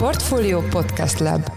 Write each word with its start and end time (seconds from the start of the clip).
Portfolio 0.00 0.60
Podcast 0.60 1.18
Lab 1.18 1.50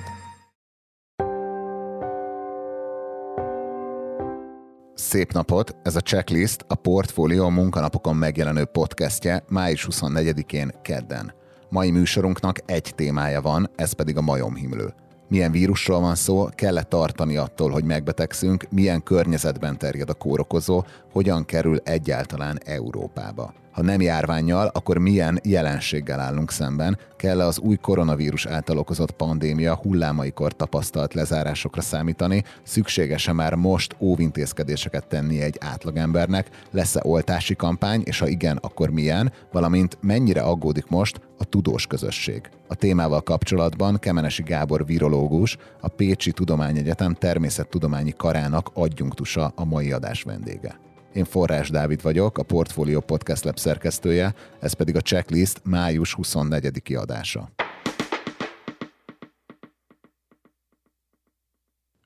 Szép 4.93 5.31
napot! 5.31 5.75
Ez 5.83 5.95
a 5.95 5.99
Checklist 5.99 6.65
a 6.67 6.75
Portfolio 6.75 7.49
munkanapokon 7.49 8.15
megjelenő 8.15 8.65
podcastje 8.65 9.43
május 9.49 9.87
24-én 9.91 10.71
kedden. 10.81 11.33
Mai 11.69 11.91
műsorunknak 11.91 12.57
egy 12.65 12.91
témája 12.95 13.41
van, 13.41 13.69
ez 13.75 13.93
pedig 13.93 14.17
a 14.17 14.21
majomhimlő. 14.21 14.93
Milyen 15.27 15.51
vírusról 15.51 15.99
van 15.99 16.15
szó, 16.15 16.45
kell 16.55 16.77
-e 16.77 16.83
tartani 16.83 17.37
attól, 17.37 17.69
hogy 17.69 17.83
megbetegszünk, 17.83 18.65
milyen 18.69 19.03
környezetben 19.03 19.77
terjed 19.77 20.09
a 20.09 20.13
kórokozó, 20.13 20.83
hogyan 21.11 21.45
kerül 21.45 21.77
egyáltalán 21.77 22.59
Európába. 22.65 23.62
Ha 23.73 23.81
nem 23.81 24.01
járványjal, 24.01 24.67
akkor 24.73 24.97
milyen 24.97 25.39
jelenséggel 25.43 26.19
állunk 26.19 26.51
szemben? 26.51 26.97
kell 27.23 27.41
-e 27.41 27.45
az 27.45 27.59
új 27.59 27.75
koronavírus 27.75 28.45
által 28.45 28.77
okozott 28.77 29.11
pandémia 29.11 29.75
hullámaikor 29.75 30.55
tapasztalt 30.55 31.13
lezárásokra 31.13 31.81
számítani? 31.81 32.43
Szükséges-e 32.63 33.33
már 33.33 33.53
most 33.53 33.95
óvintézkedéseket 33.99 35.07
tenni 35.07 35.41
egy 35.41 35.57
átlagembernek? 35.59 36.49
Lesz-e 36.71 37.01
oltási 37.03 37.55
kampány, 37.55 38.01
és 38.05 38.19
ha 38.19 38.27
igen, 38.27 38.57
akkor 38.61 38.89
milyen? 38.89 39.31
Valamint 39.51 39.97
mennyire 40.01 40.41
aggódik 40.41 40.87
most 40.87 41.21
a 41.37 41.43
tudós 41.43 41.87
közösség? 41.87 42.49
A 42.67 42.75
témával 42.75 43.21
kapcsolatban 43.21 43.99
Kemenesi 43.99 44.43
Gábor 44.43 44.85
virológus, 44.85 45.57
a 45.81 45.87
Pécsi 45.87 46.31
Tudományegyetem 46.31 47.13
természettudományi 47.13 48.13
karának 48.17 48.69
adjunktusa 48.73 49.51
a 49.55 49.65
mai 49.65 49.91
adás 49.91 50.23
vendége. 50.23 50.79
Én 51.13 51.25
Forrás 51.25 51.69
Dávid 51.69 52.01
vagyok, 52.01 52.37
a 52.37 52.43
Portfolio 52.43 52.99
Podcast 52.99 53.43
Lab 53.43 53.57
szerkesztője, 53.57 54.33
ez 54.59 54.73
pedig 54.73 54.95
a 54.95 55.01
checklist 55.01 55.61
május 55.63 56.13
24. 56.13 56.95
adása. 56.95 57.49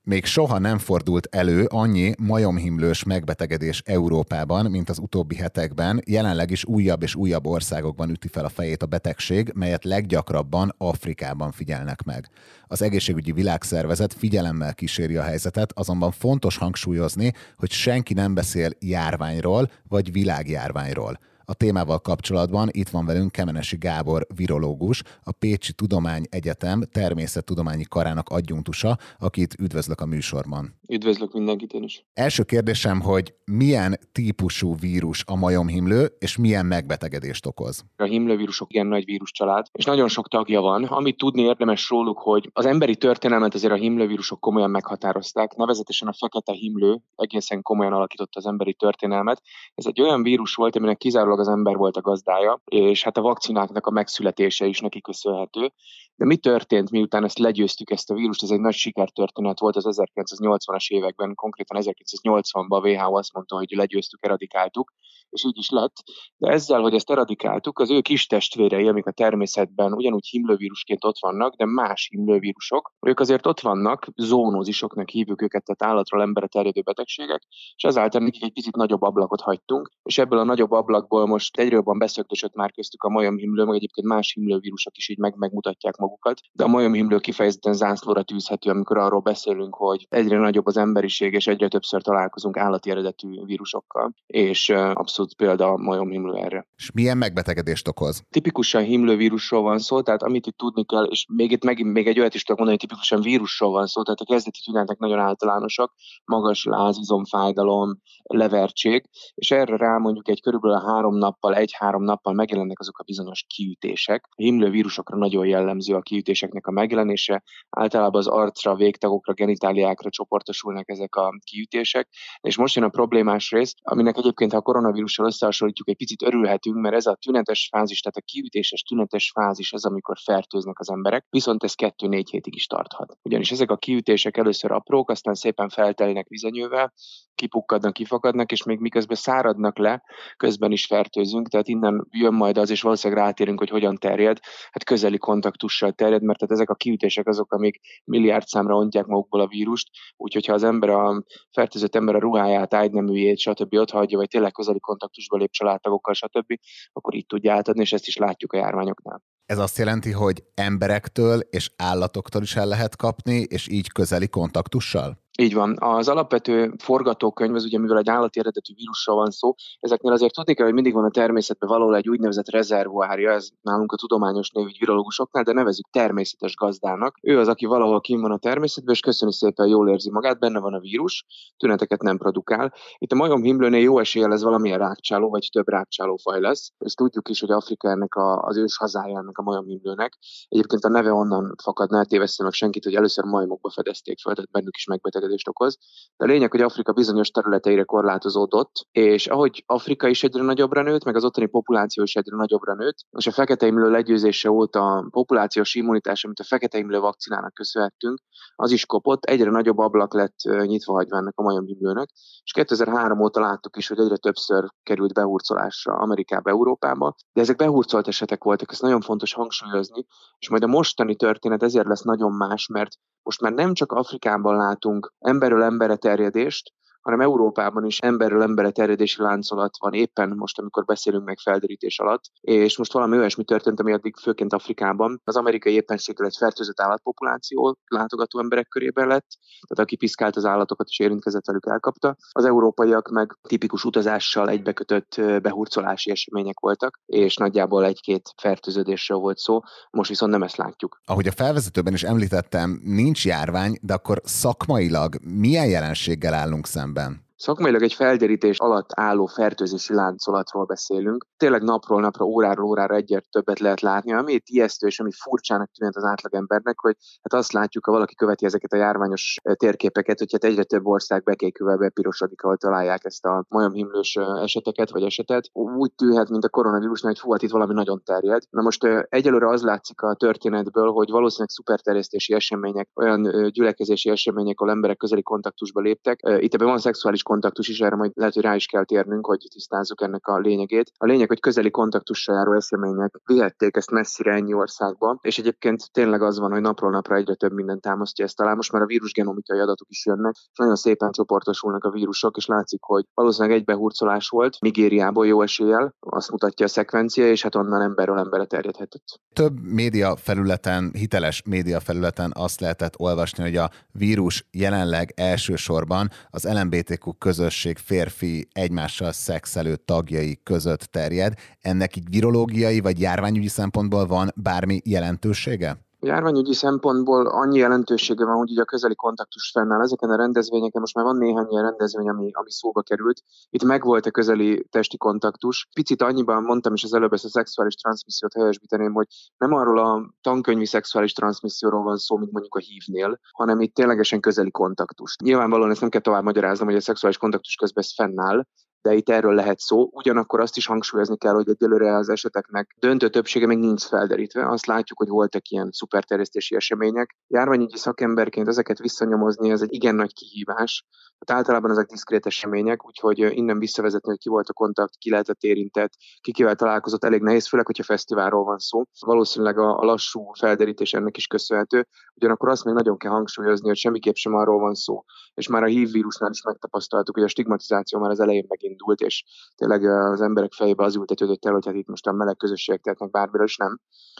Még 0.10 0.26
soha 0.26 0.58
nem 0.60 0.78
fordult 0.78 1.28
elő 1.32 1.66
annyi 1.66 2.14
majomhimlős 2.20 3.04
megbetegedés 3.04 3.82
Európában, 3.86 4.72
mint 4.72 4.90
az 4.90 5.00
utóbbi 5.00 5.36
hetekben. 5.36 6.02
Jelenleg 6.06 6.52
is 6.52 6.66
újabb 6.66 7.02
és 7.02 7.16
újabb 7.16 7.46
országokban 7.46 8.10
üti 8.10 8.28
fel 8.28 8.46
a 8.46 8.50
fejét 8.50 8.84
a 8.84 8.86
betegség, 8.86 9.52
melyet 9.56 9.84
leggyakrabban 9.84 10.74
Afrikában 10.78 11.52
figyelnek 11.52 12.04
meg. 12.04 12.30
Az 12.68 12.82
egészségügyi 12.82 13.32
világszervezet 13.32 14.14
figyelemmel 14.14 14.74
kíséri 14.74 15.16
a 15.16 15.24
helyzetet, 15.24 15.72
azonban 15.76 16.12
fontos 16.12 16.58
hangsúlyozni, 16.58 17.34
hogy 17.58 17.72
senki 17.72 18.14
nem 18.14 18.34
beszél 18.34 18.70
járványról 18.80 19.72
vagy 19.88 20.12
világjárványról. 20.12 21.20
A 21.50 21.54
témával 21.54 22.00
kapcsolatban 22.00 22.70
itt 22.72 22.90
van 22.90 23.06
velünk 23.06 23.32
Kemenesi 23.32 23.78
Gábor 23.78 24.28
virológus, 24.36 25.04
a 25.24 25.32
Pécsi 25.32 25.74
Tudomány 25.74 26.24
Egyetem 26.30 26.84
természettudományi 26.92 27.84
karának 27.84 28.30
adjunktusa, 28.30 28.98
akit 29.20 29.56
üdvözlök 29.60 30.02
a 30.02 30.06
műsorban. 30.06 30.80
Üdvözlök 30.90 31.34
mindenkit 31.34 31.74
én 31.74 31.84
is. 31.84 32.06
Első 32.14 32.44
kérdésem, 32.44 33.02
hogy 33.02 33.34
milyen 33.46 34.00
típusú 34.12 34.76
vírus 34.76 35.24
a 35.28 35.36
majomhimlő, 35.36 36.16
és 36.20 36.38
milyen 36.38 36.66
megbetegedést 36.66 37.46
okoz? 37.46 37.84
A 37.96 38.04
himlővírusok 38.04 38.74
igen 38.74 38.88
nagy 38.88 39.06
víruscsalád, 39.06 39.66
és 39.72 39.86
nagyon 39.86 40.08
sok 40.08 40.28
tagja 40.28 40.62
van. 40.62 40.84
Amit 40.84 41.18
tudni 41.18 41.42
érdemes 41.42 41.90
róluk, 41.90 42.18
hogy 42.18 42.50
az 42.54 42.66
emberi 42.66 42.96
történelmet 42.96 43.54
azért 43.54 43.74
a 43.74 43.76
himlővírusok 43.76 44.40
komolyan 44.40 44.70
meghatározták, 44.70 45.56
nevezetesen 45.56 46.08
a 46.08 46.14
fekete 46.14 46.54
himlő 46.54 47.00
egészen 47.16 47.62
komolyan 47.62 47.94
alakította 47.94 48.40
az 48.40 48.46
emberi 48.46 48.74
történelmet. 48.74 49.42
Ez 49.76 49.86
egy 49.86 50.02
olyan 50.02 50.24
vírus 50.24 50.56
volt, 50.56 50.76
aminek 50.76 50.98
kizárólag 50.98 51.36
kizárólag 51.38 51.40
az 51.40 51.48
ember 51.48 51.76
volt 51.76 51.98
a 51.98 52.02
gazdája, 52.02 52.62
és 52.66 53.04
hát 53.04 53.18
a 53.18 53.22
vakcináknak 53.22 53.86
a 53.86 53.92
megszületése 53.92 54.66
is 54.66 54.80
neki 54.80 55.02
köszönhető. 55.02 55.72
De 56.16 56.26
mi 56.26 56.38
történt, 56.38 56.92
miután 56.92 57.24
ezt 57.24 57.40
legyőztük, 57.40 57.90
ezt 57.90 58.10
a 58.10 58.14
vírust? 58.14 58.44
Ez 58.44 58.52
egy 58.52 58.60
nagy 58.60 58.74
sikertörténet 58.74 59.60
volt 59.60 59.76
az 59.76 59.86
1980-as 59.88 60.88
években, 60.88 61.36
konkrétan 61.36 61.82
1980-ban 61.82 62.68
a 62.70 62.88
WHO 62.88 63.18
azt 63.18 63.34
mondta, 63.34 63.56
hogy 63.56 63.72
legyőztük, 63.72 64.26
eradikáltuk, 64.26 64.94
és 65.30 65.44
így 65.46 65.58
is 65.58 65.70
lett. 65.70 65.94
De 66.38 66.52
ezzel, 66.52 66.82
hogy 66.82 66.94
ezt 66.94 67.10
eradikáltuk, 67.10 67.80
az 67.80 67.92
ő 67.92 68.02
kis 68.02 68.28
testvérei, 68.28 68.88
amik 68.88 69.06
a 69.06 69.12
természetben 69.12 69.94
ugyanúgy 69.94 70.28
himlővírusként 70.28 71.06
ott 71.06 71.20
vannak, 71.20 71.56
de 71.56 71.66
más 71.66 72.08
himlővírusok, 72.12 72.94
ők 73.00 73.20
azért 73.20 73.46
ott 73.46 73.60
vannak, 73.60 74.08
zónózisoknak 74.16 75.10
hívjuk 75.10 75.42
őket, 75.42 75.64
tehát 75.64 75.94
állatról 75.94 76.22
emberre 76.22 76.48
terjedő 76.48 76.82
betegségek, 76.82 77.44
és 77.76 77.84
ezáltal 77.84 78.22
nekik 78.22 78.44
egy 78.44 78.54
picit 78.54 78.76
nagyobb 78.76 79.02
ablakot 79.02 79.42
hagytunk, 79.42 79.92
és 80.04 80.18
ebből 80.18 80.40
a 80.40 80.44
nagyobb 80.44 80.72
ablakból 80.72 81.27
most 81.28 81.58
egyre 81.58 81.76
jobban 81.76 81.98
beszöktösött 81.98 82.56
már 82.56 82.72
köztük 82.72 83.04
a 83.04 83.10
majomhimlő, 83.10 83.64
meg 83.64 83.76
egyébként 83.76 84.08
más 84.08 84.34
himlővírusok 84.34 84.98
is 84.98 85.10
így 85.10 85.18
meg 85.18 85.36
megmutatják 85.36 85.96
magukat, 85.98 86.40
de 86.52 86.64
a 86.64 86.68
majomhimlő 86.68 87.18
kifejezetten 87.20 87.74
zászlóra 87.74 88.24
tűzhető, 88.24 88.70
amikor 88.70 88.98
arról 88.98 89.20
beszélünk, 89.20 89.76
hogy 89.76 90.06
egyre 90.10 90.38
nagyobb 90.38 90.66
az 90.66 90.78
emberiség, 90.78 91.34
és 91.34 91.48
egyre 91.48 91.68
többször 91.68 92.02
találkozunk 92.02 92.58
állati 92.58 92.90
eredetű 92.90 93.28
vírusokkal, 93.46 94.14
és 94.26 94.70
abszolút 94.70 95.36
példa 95.36 95.68
a 95.68 95.78
majomhimlő 95.78 96.36
erre. 96.36 96.68
És 96.76 96.92
milyen 96.92 97.18
megbetegedést 97.18 97.88
okoz? 97.88 98.24
Tipikusan 98.30 98.84
himlővírusról 98.84 99.62
van 99.62 99.80
szó, 99.80 100.02
tehát 100.02 100.24
amit 100.24 100.48
itt 100.48 100.58
tudni 100.58 100.86
kell, 100.86 101.04
és 101.04 101.26
még 101.34 101.52
itt 101.52 101.64
megint 101.64 101.94
még 101.94 102.08
egy 102.08 102.20
olyat 102.20 102.34
is 102.34 102.44
tudok 102.44 102.58
mondani, 102.58 102.78
hogy 102.80 102.88
tipikusan 102.88 103.22
vírusról 103.22 103.72
van 103.72 103.88
szó, 103.88 104.04
tehát 104.04 104.20
a 104.20 104.26
kezdeti 104.26 104.60
tünetek 104.66 104.98
nagyon 104.98 105.20
általánosak, 105.20 105.94
magas 106.26 106.64
láz, 106.64 106.98
izomfájdalom, 106.98 108.02
levertség, 108.28 109.10
és 109.36 109.52
erre 109.52 109.78
rá 109.78 109.98
mondjuk 109.98 110.30
egy 110.30 110.42
körülbelül 110.42 110.78
három 110.78 111.18
nappal, 111.18 111.56
egy-három 111.56 112.04
nappal 112.04 112.34
megjelennek 112.34 112.80
azok 112.80 112.98
a 112.98 113.04
bizonyos 113.04 113.46
kiütések. 113.48 114.28
A 114.30 114.42
himlővírusokra 114.42 115.18
nagyon 115.18 115.46
jellemző 115.46 115.96
a 115.96 116.02
kiütéseknek 116.02 116.68
a 116.68 116.72
megjelenése. 116.72 117.44
Általában 117.70 118.20
az 118.20 118.28
arcra, 118.28 118.76
végtagokra, 118.76 119.34
genitáliákra 119.34 120.10
csoportosulnak 120.10 120.90
ezek 120.90 121.16
a 121.16 121.34
kiütések. 121.44 122.10
És 122.42 122.58
most 122.58 122.76
jön 122.76 122.86
a 122.86 122.90
problémás 122.90 123.52
rész, 123.52 123.74
aminek 123.82 124.18
egyébként, 124.18 124.52
ha 124.52 124.58
a 124.58 124.62
koronavírussal 124.62 125.26
összehasonlítjuk, 125.26 125.90
egy 125.90 125.98
picit 125.98 126.24
örülhetünk, 126.24 126.76
mert 126.76 126.96
ez 126.96 127.06
a 127.06 127.18
tünetes 127.26 127.68
fázis, 127.72 128.02
tehát 128.02 128.18
a 128.18 128.22
kiütéses 128.26 128.82
tünetes 128.82 129.32
fázis 129.32 129.74
az, 129.74 129.86
amikor 129.86 130.18
fertőznek 130.24 130.80
az 130.80 130.90
emberek, 130.90 131.26
viszont 131.30 131.64
ez 131.64 131.74
kettő-négy 131.74 132.30
hétig 132.30 132.56
is 132.56 132.66
tarthat. 132.66 133.18
Ugyanis 133.22 133.52
ezek 133.52 133.72
a 133.72 133.78
kiütések 133.78 134.38
először 134.38 134.72
aprók, 134.72 135.10
aztán 135.10 135.34
szépen 135.34 135.70
feltelnek 135.70 136.28
vizenyővel, 136.28 136.94
kipukkadnak, 137.36 137.94
kifakadnak, 137.94 138.17
és 138.46 138.64
még 138.64 138.80
miközben 138.80 139.18
száradnak 139.18 139.78
le, 139.78 140.04
közben 140.38 140.72
is 140.72 140.86
fertőzünk, 140.86 141.48
tehát 141.48 141.68
innen 141.68 142.08
jön 142.12 142.34
majd 142.34 142.58
az, 142.58 142.70
és 142.70 142.82
valószínűleg 142.82 143.24
rátérünk, 143.24 143.60
hogy 143.60 143.70
hogyan 143.70 143.96
terjed, 143.96 144.40
hát 144.72 144.84
közeli 144.84 145.18
kontaktussal 145.18 145.92
terjed, 145.92 146.24
mert 146.24 146.40
tehát 146.40 146.54
ezek 146.54 146.70
a 146.70 146.76
kiütések 146.76 147.28
azok, 147.28 147.54
amik 147.54 147.80
milliárd 148.04 148.48
számra 148.48 148.76
ontják 148.76 149.06
magukból 149.06 149.42
a 149.42 149.48
vírust, 149.48 149.90
úgyhogy 150.18 150.46
ha 150.46 150.54
az 150.54 150.64
ember 150.64 150.90
a 150.90 151.24
fertőzött 151.52 151.96
ember 151.96 152.16
a 152.16 152.20
ruháját, 152.20 152.74
ágyneműjét, 152.74 153.38
stb. 153.38 153.74
ott 153.74 153.92
hagyja, 153.92 154.18
vagy 154.18 154.28
tényleg 154.28 154.52
közeli 154.52 154.80
kontaktusba 154.80 155.38
lép 155.38 155.52
családtagokkal, 155.52 156.14
stb., 156.14 156.54
akkor 156.94 157.16
itt 157.16 157.28
tudja 157.28 157.54
átadni, 157.54 157.82
és 157.82 157.94
ezt 157.94 158.08
is 158.08 158.18
látjuk 158.18 158.54
a 158.54 158.58
járványoknál. 158.58 159.24
Ez 159.46 159.58
azt 159.58 159.78
jelenti, 159.78 160.12
hogy 160.12 160.44
emberektől 160.54 161.40
és 161.40 161.72
állatoktól 161.76 162.42
is 162.42 162.56
el 162.56 162.68
lehet 162.68 162.96
kapni, 162.96 163.46
és 163.50 163.68
így 163.68 163.92
közeli 163.92 164.28
kontaktussal? 164.28 165.27
Így 165.42 165.54
van. 165.54 165.76
Az 165.80 166.08
alapvető 166.08 166.74
forgatókönyv, 166.84 167.56
az 167.56 167.66
ugye 167.66 167.80
mivel 167.80 167.98
egy 167.98 168.10
állati 168.10 168.40
eredetű 168.40 168.74
vírusról 168.74 169.16
van 169.16 169.32
szó, 169.32 169.54
ezeknél 169.80 170.12
azért 170.12 170.34
tudni 170.34 170.54
kell, 170.54 170.66
hogy 170.66 170.74
mindig 170.74 170.94
van 170.94 171.04
a 171.04 171.10
természetben 171.10 171.70
valahol 171.70 171.96
egy 171.96 172.10
úgynevezett 172.10 172.50
rezervoárja, 172.50 173.32
ez 173.32 173.48
nálunk 173.62 173.92
a 173.92 173.96
tudományos 173.96 174.50
név 174.50 174.68
virológusoknál, 174.80 175.44
de 175.44 175.54
nevezük 175.54 175.90
természetes 175.92 176.56
gazdának. 176.56 177.18
Ő 177.22 177.40
az, 177.40 177.48
aki 177.48 177.66
valahol 177.66 178.02
kim 178.02 178.22
van 178.22 178.32
a 178.32 178.38
természetben, 178.38 178.94
és 178.94 179.00
köszöni 179.00 179.34
szépen, 179.34 179.68
jól 179.68 179.90
érzi 179.90 180.12
magát, 180.12 180.40
benne 180.40 180.60
van 180.60 180.74
a 180.74 180.80
vírus, 180.80 181.26
tüneteket 181.58 182.02
nem 182.02 182.18
produkál. 182.18 182.74
Itt 182.98 183.12
a 183.12 183.16
majom 183.16 183.42
himlőnél 183.42 183.82
jó 183.82 184.00
eséllyel 184.00 184.32
ez 184.32 184.44
valamilyen 184.44 184.80
rákcsáló, 184.80 185.30
vagy 185.30 185.50
több 185.52 185.68
rákcsálófaj 185.68 186.40
lesz. 186.40 186.72
Ezt 186.78 186.96
tudjuk 186.96 187.30
is, 187.30 187.40
hogy 187.40 187.52
Afrika 187.52 187.90
ennek 187.90 188.16
a, 188.16 188.42
az 188.42 188.58
ős 188.58 188.78
hazája 188.78 189.20
ennek 189.20 189.38
a 189.38 189.42
majom 189.42 189.66
himlőnek. 189.66 190.18
Egyébként 190.48 190.84
a 190.84 190.90
neve 190.90 191.12
onnan 191.12 191.56
fakad, 191.64 191.90
ne 191.90 192.04
meg 192.44 192.54
senkit, 192.54 192.84
hogy 192.84 192.96
először 192.96 193.24
majmokba 193.24 193.70
fedezték 193.70 194.20
fel, 194.20 194.34
tehát 194.34 194.52
bennük 194.52 194.76
is 194.76 194.86
megbetegedett 194.86 195.26
felmelegedést 195.28 195.48
okoz. 195.48 195.78
De 196.18 196.26
a 196.26 196.28
lényeg, 196.28 196.52
hogy 196.52 196.62
Afrika 196.62 196.94
bizonyos 196.94 197.30
területeire 197.30 197.84
korlátozódott, 197.84 198.88
és 198.92 199.28
ahogy 199.28 199.64
Afrika 199.66 200.08
is 200.08 200.24
egyre 200.24 200.44
nagyobbra 200.44 200.82
nőtt, 200.82 201.04
meg 201.04 201.16
az 201.16 201.24
ottani 201.24 201.46
populáció 201.48 202.04
is 202.04 202.16
egyre 202.16 202.36
nagyobbra 202.36 202.74
nőtt, 202.74 202.98
és 203.18 203.28
a 203.28 203.32
fekete 203.32 203.66
imlő 203.66 203.90
legyőzése 203.90 204.52
óta 204.52 204.96
a 204.96 205.08
populációs 205.10 205.76
immunitás, 205.76 206.24
amit 206.24 206.40
a 206.40 206.44
fekete 206.44 206.78
imlő 206.78 207.00
vakcinának 207.00 207.54
köszönhettünk, 207.54 208.20
az 208.56 208.72
is 208.72 208.86
kopott, 208.86 209.24
egyre 209.24 209.50
nagyobb 209.50 209.78
ablak 209.78 210.14
lett 210.14 210.38
nyitva 210.44 210.94
hagyva 210.94 211.18
ennek 211.18 211.38
a 211.38 211.42
majomhimlőnek, 211.42 212.10
és 212.44 212.52
2003 212.52 213.20
óta 213.20 213.40
láttuk 213.40 213.78
is, 213.78 213.88
hogy 213.88 214.00
egyre 214.00 214.18
többször 214.18 214.66
került 214.84 215.14
behurcolásra 215.14 215.94
Amerikába, 215.94 216.50
Európába, 216.50 217.16
de 217.34 217.42
ezek 217.42 217.56
behurcolt 217.56 218.08
esetek 218.08 218.44
voltak, 218.44 218.72
ezt 218.72 218.82
nagyon 218.82 219.02
fontos 219.02 219.34
hangsúlyozni, 219.34 220.06
és 220.40 220.50
majd 220.50 220.64
a 220.64 220.68
mostani 220.68 221.16
történet 221.16 221.64
ezért 221.64 221.88
lesz 221.88 222.02
nagyon 222.02 222.32
más, 222.32 222.68
mert 222.68 222.92
most 223.28 223.42
már 223.42 223.52
nem 223.52 223.74
csak 223.74 223.92
Afrikában 223.92 224.56
látunk 224.56 225.14
emberről 225.20 225.64
emberre 225.64 225.96
terjedést, 225.96 226.74
hanem 227.08 227.22
Európában 227.22 227.86
is 227.86 228.00
emberről 228.00 228.42
emberre 228.42 228.72
terjedési 228.72 229.22
láncolat 229.22 229.78
van 229.80 229.94
éppen 229.94 230.34
most, 230.36 230.60
amikor 230.60 230.86
beszélünk 230.86 231.26
meg 231.26 231.38
felderítés 231.40 232.00
alatt, 232.00 232.24
és 232.42 232.78
most 232.78 232.94
valami 232.94 233.18
olyasmi 233.18 233.44
történt, 233.44 233.80
ami 233.80 233.94
addig 233.94 234.16
főként 234.16 234.54
Afrikában. 234.54 235.22
Az 235.24 235.36
amerikai 235.36 235.74
éppenségtől 235.74 236.28
egy 236.28 236.36
fertőzött 236.38 236.82
állatpopuláció 236.82 237.78
látogató 237.88 238.40
emberek 238.40 238.68
körében 238.68 239.08
lett, 239.08 239.28
tehát 239.68 239.84
aki 239.84 239.96
piszkált 239.96 240.36
az 240.36 240.46
állatokat 240.46 240.88
és 240.90 241.00
érintkezett 241.00 241.46
velük 241.46 241.66
elkapta. 241.66 242.16
Az 242.32 242.46
európaiak 242.46 243.10
meg 243.10 243.38
tipikus 243.48 243.84
utazással 243.84 244.50
egybekötött 244.50 245.22
behurcolási 245.42 246.12
események 246.12 246.60
voltak, 246.60 247.00
és 247.06 247.36
nagyjából 247.36 247.86
egy-két 247.86 248.34
fertőződésről 248.42 249.18
volt 249.18 249.38
szó, 249.38 249.60
most 249.92 250.10
viszont 250.10 250.32
nem 250.32 250.44
ezt 250.44 250.58
látjuk. 250.58 251.02
Ahogy 251.06 251.28
a 251.28 251.32
felvezetőben 251.32 251.94
is 251.94 252.04
említettem, 252.04 252.82
nincs 252.84 253.26
járvány, 253.26 253.78
de 253.82 253.94
akkor 253.94 254.22
szakmailag 254.24 255.16
milyen 255.22 255.68
jelenséggel 255.68 256.34
állunk 256.34 256.68
szemben? 256.68 256.96
Then. 256.98 257.27
Szakmailag 257.40 257.82
egy 257.82 257.94
felderítés 257.94 258.58
alatt 258.58 258.90
álló 258.94 259.26
fertőzési 259.26 259.94
láncolatról 259.94 260.66
beszélünk. 260.66 261.26
Tényleg 261.38 261.62
napról 261.62 262.02
napra, 262.02 262.26
óráról 262.26 262.66
órára 262.66 262.96
egyet 262.96 263.26
többet 263.30 263.60
lehet 263.60 263.82
látni, 263.82 264.14
ami 264.14 264.40
ijesztő 264.46 264.88
és 264.88 265.00
ami 265.00 265.10
furcsának 265.12 265.72
tűnt 265.72 265.96
az 265.96 266.04
átlagembernek, 266.04 266.80
hogy 266.80 266.96
hát 267.22 267.40
azt 267.40 267.52
látjuk, 267.52 267.86
ha 267.86 267.92
valaki 267.92 268.16
követi 268.16 268.46
ezeket 268.46 268.74
a 268.74 268.78
járványos 268.78 269.36
térképeket, 269.54 270.20
hogy 270.20 270.32
hát 270.32 270.44
egyre 270.44 270.64
több 270.64 270.86
ország 270.86 271.24
bekékülve 271.24 271.78
bepirosodik, 271.78 272.44
ahol 272.44 272.58
találják 272.58 273.06
ezt 273.06 273.26
a 273.26 273.46
majomhimlős 273.50 274.16
eseteket 274.42 274.92
vagy 274.92 275.04
esetet. 275.04 275.50
Úgy 275.54 275.94
tűnhet, 275.94 276.30
mint 276.30 276.44
a 276.44 276.50
koronavírusnál, 276.50 277.12
hogy 277.12 277.22
fú, 277.22 277.32
hát 277.32 277.42
itt 277.42 277.52
valami 277.52 277.74
nagyon 277.74 278.02
terjed. 278.04 278.44
Na 278.50 278.62
most 278.62 278.84
egyelőre 279.10 279.50
az 279.50 279.64
látszik 279.64 280.02
a 280.02 280.16
történetből, 280.16 280.92
hogy 280.92 281.10
valószínűleg 281.10 281.50
szuperterjesztési 281.50 282.34
események, 282.34 282.90
olyan 282.96 283.50
gyülekezési 283.52 284.10
események, 284.10 284.60
ahol 284.60 284.74
emberek 284.74 284.98
közeli 284.98 285.24
kontaktusba 285.24 285.82
léptek. 285.82 286.20
Itt 286.40 286.54
ebben 286.54 286.68
van 286.68 286.78
szexuális 286.78 287.26
kontaktus 287.28 287.68
is, 287.68 287.80
erre 287.80 287.96
majd 287.96 288.12
lehet, 288.16 288.34
hogy 288.34 288.44
rá 288.44 288.56
is 288.56 288.66
kell 288.66 288.86
térnünk, 288.86 289.26
hogy 289.26 289.48
tisztázzuk 289.52 290.02
ennek 290.02 290.28
a 290.28 290.38
lényegét. 290.38 290.92
A 290.98 291.06
lényeg, 291.06 291.28
hogy 291.28 291.40
közeli 291.40 291.72
kontaktussal 291.72 292.36
járó 292.36 292.54
események 292.54 293.20
vihették 293.26 293.76
ezt 293.76 293.92
messzire 293.92 294.32
ennyi 294.34 294.54
országba, 294.54 295.18
és 295.22 295.38
egyébként 295.38 295.92
tényleg 295.92 296.22
az 296.22 296.40
van, 296.40 296.52
hogy 296.52 296.62
napról 296.62 296.92
napra 296.92 297.16
egyre 297.16 297.36
több 297.36 297.52
minden 297.52 297.80
támasztja 297.80 298.26
ezt 298.26 298.36
talán. 298.36 298.56
Most 298.56 298.72
már 298.72 298.82
a 298.82 298.86
vírusgenomikai 298.86 299.60
adatok 299.60 299.90
is 299.90 300.06
jönnek, 300.06 300.34
és 300.36 300.58
nagyon 300.58 300.76
szépen 300.76 301.12
csoportosulnak 301.12 301.84
a 301.84 301.90
vírusok, 301.90 302.38
és 302.38 302.46
látszik, 302.46 302.82
hogy 302.82 303.06
valószínűleg 303.14 303.58
egy 303.58 303.64
behurcolás 303.64 304.30
volt, 304.30 304.58
Nigériából 304.60 305.28
jó 305.28 305.42
eséllyel, 305.42 305.96
azt 306.00 306.32
mutatja 306.32 306.66
a 306.66 306.70
szekvencia, 306.70 307.30
és 307.30 307.42
hát 307.44 307.56
onnan 307.56 307.82
emberről 307.82 308.18
emberre 308.18 308.46
terjedhetett. 308.46 309.20
Több 309.34 309.60
média 309.60 310.16
felületen, 310.16 310.92
hiteles 310.94 311.42
média 311.46 311.80
felületen 311.80 312.32
azt 312.36 312.60
lehetett 312.60 313.00
olvasni, 313.00 313.44
hogy 313.44 313.56
a 313.56 313.70
vírus 313.92 314.48
jelenleg 314.52 315.14
elsősorban 315.16 316.10
az 316.30 316.48
LMBTQ 316.54 317.17
közösség 317.18 317.78
férfi 317.78 318.48
egymással 318.52 319.12
szexelő 319.12 319.76
tagjai 319.76 320.40
között 320.44 320.82
terjed. 320.82 321.34
Ennek 321.62 321.96
így 321.96 322.10
virológiai 322.10 322.80
vagy 322.80 323.00
járványügyi 323.00 323.48
szempontból 323.48 324.06
van 324.06 324.32
bármi 324.36 324.82
jelentősége? 324.84 325.87
Járványügyi 326.00 326.54
szempontból 326.54 327.28
annyi 327.28 327.58
jelentősége 327.58 328.26
van, 328.26 328.36
hogy 328.36 328.52
ugye 328.52 328.62
a 328.62 328.66
közeli 328.66 328.96
kontaktus 328.96 329.52
fennáll. 329.52 329.82
Ezeken 329.82 330.10
a 330.10 330.16
rendezvényeken 330.16 330.82
most 330.82 330.96
már 330.96 331.06
van 331.06 331.18
néhány 331.18 331.48
ilyen 331.50 331.64
rendezvény, 331.64 332.10
ami, 332.10 332.32
ami 332.32 332.52
szóba 332.52 332.82
került. 332.82 333.22
Itt 333.50 333.64
megvolt 333.64 334.06
a 334.06 334.12
közeli 334.12 334.66
testi 334.70 334.98
kontaktus. 334.98 335.68
Picit 335.74 336.02
annyiban 336.02 336.44
mondtam 336.44 336.74
is 336.74 336.84
az 336.84 336.94
előbb 336.94 337.14
ezt 337.14 337.26
a 337.26 337.30
szexuális 337.30 337.76
transmissziót 337.76 338.34
helyesbíteném, 338.34 338.94
hogy 338.94 339.08
nem 339.38 339.54
arról 339.54 339.80
a 339.80 340.14
tankönyvi 340.22 340.66
szexuális 340.66 341.14
transmisszióról 341.14 341.84
van 341.84 341.98
szó, 341.98 342.18
mint 342.18 342.32
mondjuk 342.32 342.56
a 342.56 342.60
hívnél, 342.60 343.20
hanem 343.32 343.60
itt 343.60 343.74
ténylegesen 343.74 344.20
közeli 344.20 344.52
kontaktus. 344.52 345.16
Nyilvánvalóan 345.24 345.70
ezt 345.70 345.82
nem 345.82 345.90
kell 345.90 346.02
tovább 346.02 346.24
magyaráznom, 346.24 346.68
hogy 346.68 346.78
a 346.78 346.82
szexuális 346.82 347.18
kontaktus 347.18 347.56
közben 347.56 347.84
ez 347.84 347.94
fennáll, 347.94 348.44
de 348.82 348.94
itt 348.94 349.10
erről 349.10 349.34
lehet 349.34 349.60
szó. 349.60 349.90
Ugyanakkor 349.92 350.40
azt 350.40 350.58
is 350.58 350.66
hangsúlyozni 350.66 351.18
kell, 351.18 351.34
hogy 351.34 351.50
egyelőre 351.50 351.96
az 351.96 352.10
eseteknek 352.10 352.76
döntő 352.80 353.10
többsége 353.10 353.46
még 353.46 353.58
nincs 353.58 353.84
felderítve. 353.84 354.50
Azt 354.50 354.66
látjuk, 354.66 354.98
hogy 354.98 355.08
voltak 355.08 355.48
ilyen 355.50 355.70
szuperterjesztési 355.72 356.56
események. 356.56 357.16
Járványügyi 357.28 357.78
szakemberként 357.78 358.48
ezeket 358.48 358.80
visszanyomozni, 358.80 359.52
ez 359.52 359.62
egy 359.62 359.74
igen 359.74 359.96
nagy 359.96 360.14
kihívás. 360.14 360.86
Hát 361.20 361.38
általában 361.38 361.72
ezek 361.72 361.86
diszkrét 361.86 362.26
események, 362.26 362.86
úgyhogy 362.86 363.20
innen 363.20 363.60
visszavezetni, 363.60 364.10
hogy 364.10 364.20
ki 364.20 364.30
volt 364.30 364.50
a 364.50 364.54
kontakt, 364.54 364.98
ki 364.98 365.10
lehetett 365.10 365.42
érintett, 365.42 365.92
ki 366.22 366.32
kivel 366.32 366.56
találkozott, 366.56 367.04
elég 367.04 367.22
nehéz, 367.22 367.48
főleg, 367.48 367.66
hogyha 367.66 367.84
fesztiválról 367.84 368.44
van 368.44 368.58
szó. 368.58 368.84
Valószínűleg 369.00 369.58
a, 369.58 369.78
a 369.80 369.84
lassú 369.84 370.32
felderítés 370.40 370.94
ennek 370.94 371.18
is 371.18 371.28
köszönhető. 371.28 371.88
Ugyanakkor 372.16 372.50
azt 372.50 372.64
még 372.64 372.74
nagyon 372.74 372.98
kell 372.98 373.12
hangsúlyozni, 373.12 373.68
hogy 373.68 373.78
semmiképp 373.78 374.16
sem 374.16 374.34
arról 374.34 374.60
van 374.60 374.74
szó. 374.74 375.04
És 375.34 375.48
már 375.48 375.64
a 375.64 375.68
HIV 375.68 375.92
vírusnál 375.92 376.32
is 376.32 376.44
megtapasztaltuk, 376.44 377.16
hogy 377.16 377.24
a 377.24 377.28
stigmatizáció 377.28 378.00
már 378.00 378.10
az 378.10 378.20
elején 378.20 378.48
megindult, 378.68 379.00
és 379.00 379.24
tényleg 379.56 379.84
az 379.86 380.22
emberek 380.22 380.54
fejébe 380.54 380.84
az 380.84 380.96
ültetődött 380.96 381.46
el, 381.46 381.54
hogy 381.54 381.66
hát 381.66 381.76
itt 381.76 381.88
most 381.88 382.08
a 382.08 382.12
meleg 382.12 382.38
közösségek 382.38 382.82
tehetnek 382.82 383.10
bármiről, 383.10 383.46
is 383.46 383.58
nem. 383.58 383.80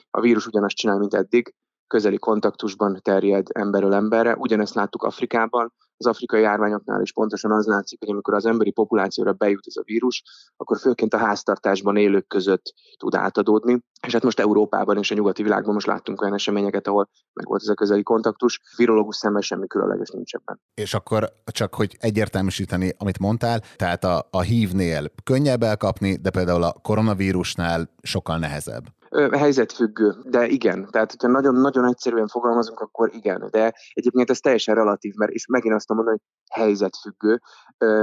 A 0.10 0.22
vírus 0.22 0.48
ugyanazt 0.48 0.76
csinál, 0.76 0.98
mint 0.98 1.14
eddig, 1.14 1.54
közeli 1.88 2.18
kontaktusban 2.18 3.00
terjed 3.02 3.48
emberről 3.54 3.94
emberre. 3.94 4.36
Ugyanezt 4.36 4.74
láttuk 4.74 5.04
Afrikában, 5.04 5.74
az 5.98 6.06
afrikai 6.06 6.42
járványoknál 6.42 7.02
is 7.02 7.14
pontosan 7.14 7.52
az 7.52 7.66
látszik, 7.66 8.00
hogy 8.00 8.10
amikor 8.10 8.34
az 8.34 8.46
emberi 8.46 8.72
populációra 8.72 9.34
bejut 9.34 9.68
ez 9.68 9.76
a 9.76 9.82
vírus, 9.86 10.24
akkor 10.58 10.78
főként 10.78 11.14
a 11.14 11.18
háztartásban 11.18 11.98
élők 11.98 12.28
között 12.28 12.74
tud 12.98 13.16
átadódni. 13.16 13.80
És 14.08 14.14
hát 14.14 14.24
most 14.24 14.40
Európában 14.40 14.98
és 14.98 15.12
a 15.12 15.16
nyugati 15.16 15.44
világban 15.44 15.74
most 15.74 15.88
láttunk 15.88 16.22
olyan 16.22 16.34
eseményeket, 16.34 16.88
ahol 16.88 17.10
meg 17.34 17.48
volt 17.48 17.62
ez 17.62 17.68
a 17.68 17.74
közeli 17.74 18.04
kontaktus. 18.04 18.62
Virológus 18.76 19.16
szemben 19.16 19.42
semmi 19.42 19.68
különleges 19.68 20.10
nincs 20.10 20.34
ebben. 20.34 20.60
És 20.74 20.94
akkor 20.94 21.34
csak, 21.46 21.76
hogy 21.76 21.98
egyértelműsíteni, 22.00 22.94
amit 22.98 23.20
mondtál, 23.20 23.62
tehát 23.76 24.04
a, 24.04 24.28
a 24.30 24.42
hívnél 24.42 25.12
könnyebb 25.24 25.64
elkapni, 25.64 26.16
de 26.16 26.30
például 26.30 26.64
a 26.64 26.76
koronavírusnál 26.82 27.90
sokkal 28.02 28.38
nehezebb 28.38 28.97
helyzetfüggő, 29.32 30.16
de 30.24 30.48
igen. 30.48 30.88
Tehát, 30.92 31.12
hogyha 31.12 31.28
nagyon-nagyon 31.28 31.86
egyszerűen 31.88 32.28
fogalmazunk, 32.28 32.80
akkor 32.80 33.10
igen. 33.14 33.48
De 33.52 33.74
egyébként 33.94 34.30
ez 34.30 34.40
teljesen 34.40 34.76
relatív, 34.76 35.14
mert 35.16 35.32
és 35.32 35.46
megint 35.46 35.76
azt 35.76 35.88
mondom, 35.88 36.08
hogy 36.08 36.20
helyzetfüggő. 36.52 37.42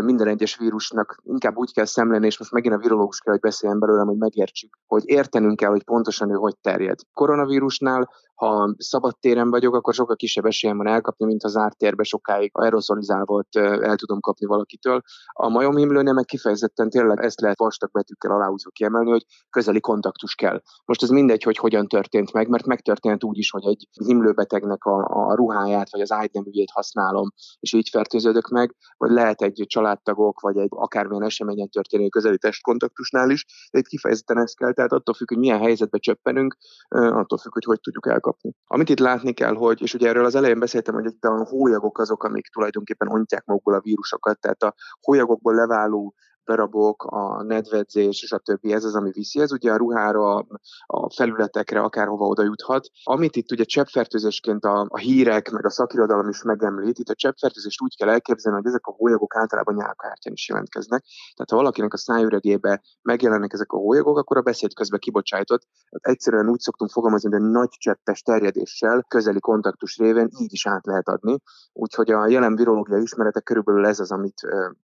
Minden 0.01 0.27
egyes 0.27 0.57
vírusnak 0.57 1.21
inkább 1.23 1.57
úgy 1.57 1.73
kell 1.73 1.85
szemlélni, 1.85 2.27
és 2.27 2.39
most 2.39 2.53
megint 2.53 2.75
a 2.75 2.79
virológus 2.79 3.19
kell, 3.19 3.33
hogy 3.33 3.43
beszéljen 3.43 3.79
belőlem, 3.79 4.07
hogy 4.07 4.17
megértsük, 4.17 4.79
hogy 4.87 5.03
értenünk 5.07 5.57
kell, 5.57 5.71
hogy 5.71 5.85
pontosan 5.85 6.31
ő 6.31 6.35
hogy 6.35 6.57
terjed. 6.61 6.99
Koronavírusnál 7.13 8.09
ha 8.35 8.75
szabad 8.79 9.19
téren 9.19 9.51
vagyok, 9.51 9.75
akkor 9.75 9.95
sokkal 9.95 10.17
kisebb 10.17 10.45
esélyem 10.45 10.77
van 10.77 10.87
elkapni, 10.87 11.27
mint 11.27 11.43
ha 11.43 11.49
zárt 11.49 11.79
térbe 11.79 12.03
sokáig 12.03 12.51
aerozolizálva 12.53 13.43
el 13.59 13.97
tudom 13.97 14.21
kapni 14.21 14.47
valakitől. 14.47 15.01
A 15.33 15.49
majomhimlőnél 15.49 16.13
meg 16.13 16.25
kifejezetten 16.25 16.91
tényleg 16.91 17.23
ezt 17.23 17.41
lehet 17.41 17.59
vastag 17.59 17.91
betűkkel 17.91 18.31
aláhúzva 18.31 18.71
kiemelni, 18.71 19.11
hogy 19.11 19.25
közeli 19.51 19.81
kontaktus 19.81 20.35
kell. 20.35 20.63
Most 20.85 21.03
ez 21.03 21.09
mindegy, 21.09 21.43
hogy 21.43 21.57
hogyan 21.57 21.87
történt 21.87 22.33
meg, 22.33 22.49
mert 22.49 22.67
megtörtént 22.67 23.25
úgy 23.25 23.39
is, 23.39 23.51
hogy 23.51 23.67
egy 23.67 23.89
himlőbetegnek 24.05 24.85
a, 24.85 25.29
a 25.29 25.35
ruháját 25.35 25.91
vagy 25.91 26.01
az 26.01 26.13
ágyneműjét 26.13 26.71
használom, 26.71 27.29
és 27.61 27.73
így 27.73 27.89
fertőződök 27.89 28.49
meg, 28.49 28.75
vagy 28.97 29.11
lehet 29.11 29.43
egy 29.43 29.64
családtagok, 29.67 30.41
vagy 30.41 30.57
egy 30.57 30.69
akármilyen 30.71 31.25
eseményen 31.25 31.69
történő 31.69 32.09
közeli 32.09 32.39
testkontaktusnál 32.39 33.31
is, 33.31 33.47
de 33.73 33.79
itt 33.79 33.87
kifejezetten 33.87 34.39
ez 34.39 34.53
kell, 34.53 34.73
tehát 34.73 34.93
attól 34.93 35.15
függ, 35.15 35.29
hogy 35.29 35.39
milyen 35.39 35.61
helyzetbe 35.61 35.99
csöppenünk, 35.99 36.57
attól 36.89 37.39
függ, 37.39 37.53
hogy 37.53 37.65
hogy 37.65 37.81
tudjuk 37.81 38.07
elkapni 38.07 38.35
kapni. 38.35 38.55
Amit 38.67 38.89
itt 38.89 38.99
látni 38.99 39.33
kell, 39.33 39.55
hogy, 39.55 39.83
és 39.83 39.95
ugye 39.95 40.09
erről 40.09 40.25
az 40.25 40.35
elején 40.35 40.59
beszéltem, 40.59 40.95
hogy 40.95 41.05
itt 41.05 41.25
a 41.25 41.45
hólyagok 41.45 41.99
azok, 41.99 42.25
amik 42.25 42.47
tulajdonképpen 42.47 43.09
ontják 43.09 43.45
magukból 43.45 43.75
a 43.75 43.81
vírusokat, 43.81 44.41
tehát 44.41 44.63
a 44.63 44.75
hólyagokból 45.01 45.55
leváló 45.55 46.15
darabok, 46.45 47.05
a 47.05 47.43
nedvedzés 47.43 48.23
és 48.23 48.33
a 48.33 48.39
többi, 48.39 48.73
ez 48.73 48.85
az, 48.85 48.95
ami 48.95 49.11
viszi. 49.11 49.41
Ez 49.41 49.53
ugye 49.53 49.73
a 49.73 49.77
ruhára, 49.77 50.47
a 50.87 51.11
felületekre, 51.15 51.81
akárhova 51.81 52.27
oda 52.27 52.43
juthat. 52.43 52.89
Amit 53.03 53.37
itt 53.37 53.51
ugye 53.51 53.65
cseppfertőzésként 53.65 54.65
a, 54.65 54.87
a 54.89 54.99
hírek, 54.99 55.51
meg 55.51 55.65
a 55.65 55.71
szakirodalom 55.71 56.29
is 56.29 56.43
megemlít, 56.43 56.99
itt 56.99 57.09
a 57.09 57.15
cseppfertőzést 57.15 57.83
úgy 57.83 57.97
kell 57.97 58.09
elképzelni, 58.09 58.59
hogy 58.59 58.67
ezek 58.67 58.87
a 58.87 58.95
hólyagok 58.97 59.37
általában 59.37 59.75
nyálkártyán 59.75 60.35
is 60.35 60.49
jelentkeznek. 60.49 61.05
Tehát 61.35 61.51
ha 61.51 61.57
valakinek 61.57 61.93
a 61.93 61.97
szájüregébe 61.97 62.83
megjelennek 63.03 63.53
ezek 63.53 63.73
a 63.73 63.77
hólyagok, 63.77 64.19
akkor 64.19 64.37
a 64.37 64.43
beszéd 64.43 64.75
közben 64.75 65.01
kibocsájtott. 65.01 65.61
Tehát 65.61 66.17
egyszerűen 66.17 66.49
úgy 66.49 66.61
szoktunk 66.61 66.91
fogalmazni, 66.91 67.31
hogy 67.31 67.51
nagy 67.51 67.71
cseppes 67.71 68.23
terjedéssel, 68.23 69.05
közeli 69.09 69.41
kontaktus 69.41 69.99
révén 69.99 70.29
így 70.41 70.53
is 70.53 70.67
át 70.67 70.87
lehet 70.87 71.09
adni. 71.09 71.39
Úgyhogy 71.73 72.11
a 72.11 72.29
jelen 72.29 72.57
virológiai 72.57 73.03
ismeretek 73.03 73.43
körülbelül 73.43 73.87
ez 73.87 74.01
az, 74.01 74.11
amit 74.11 74.41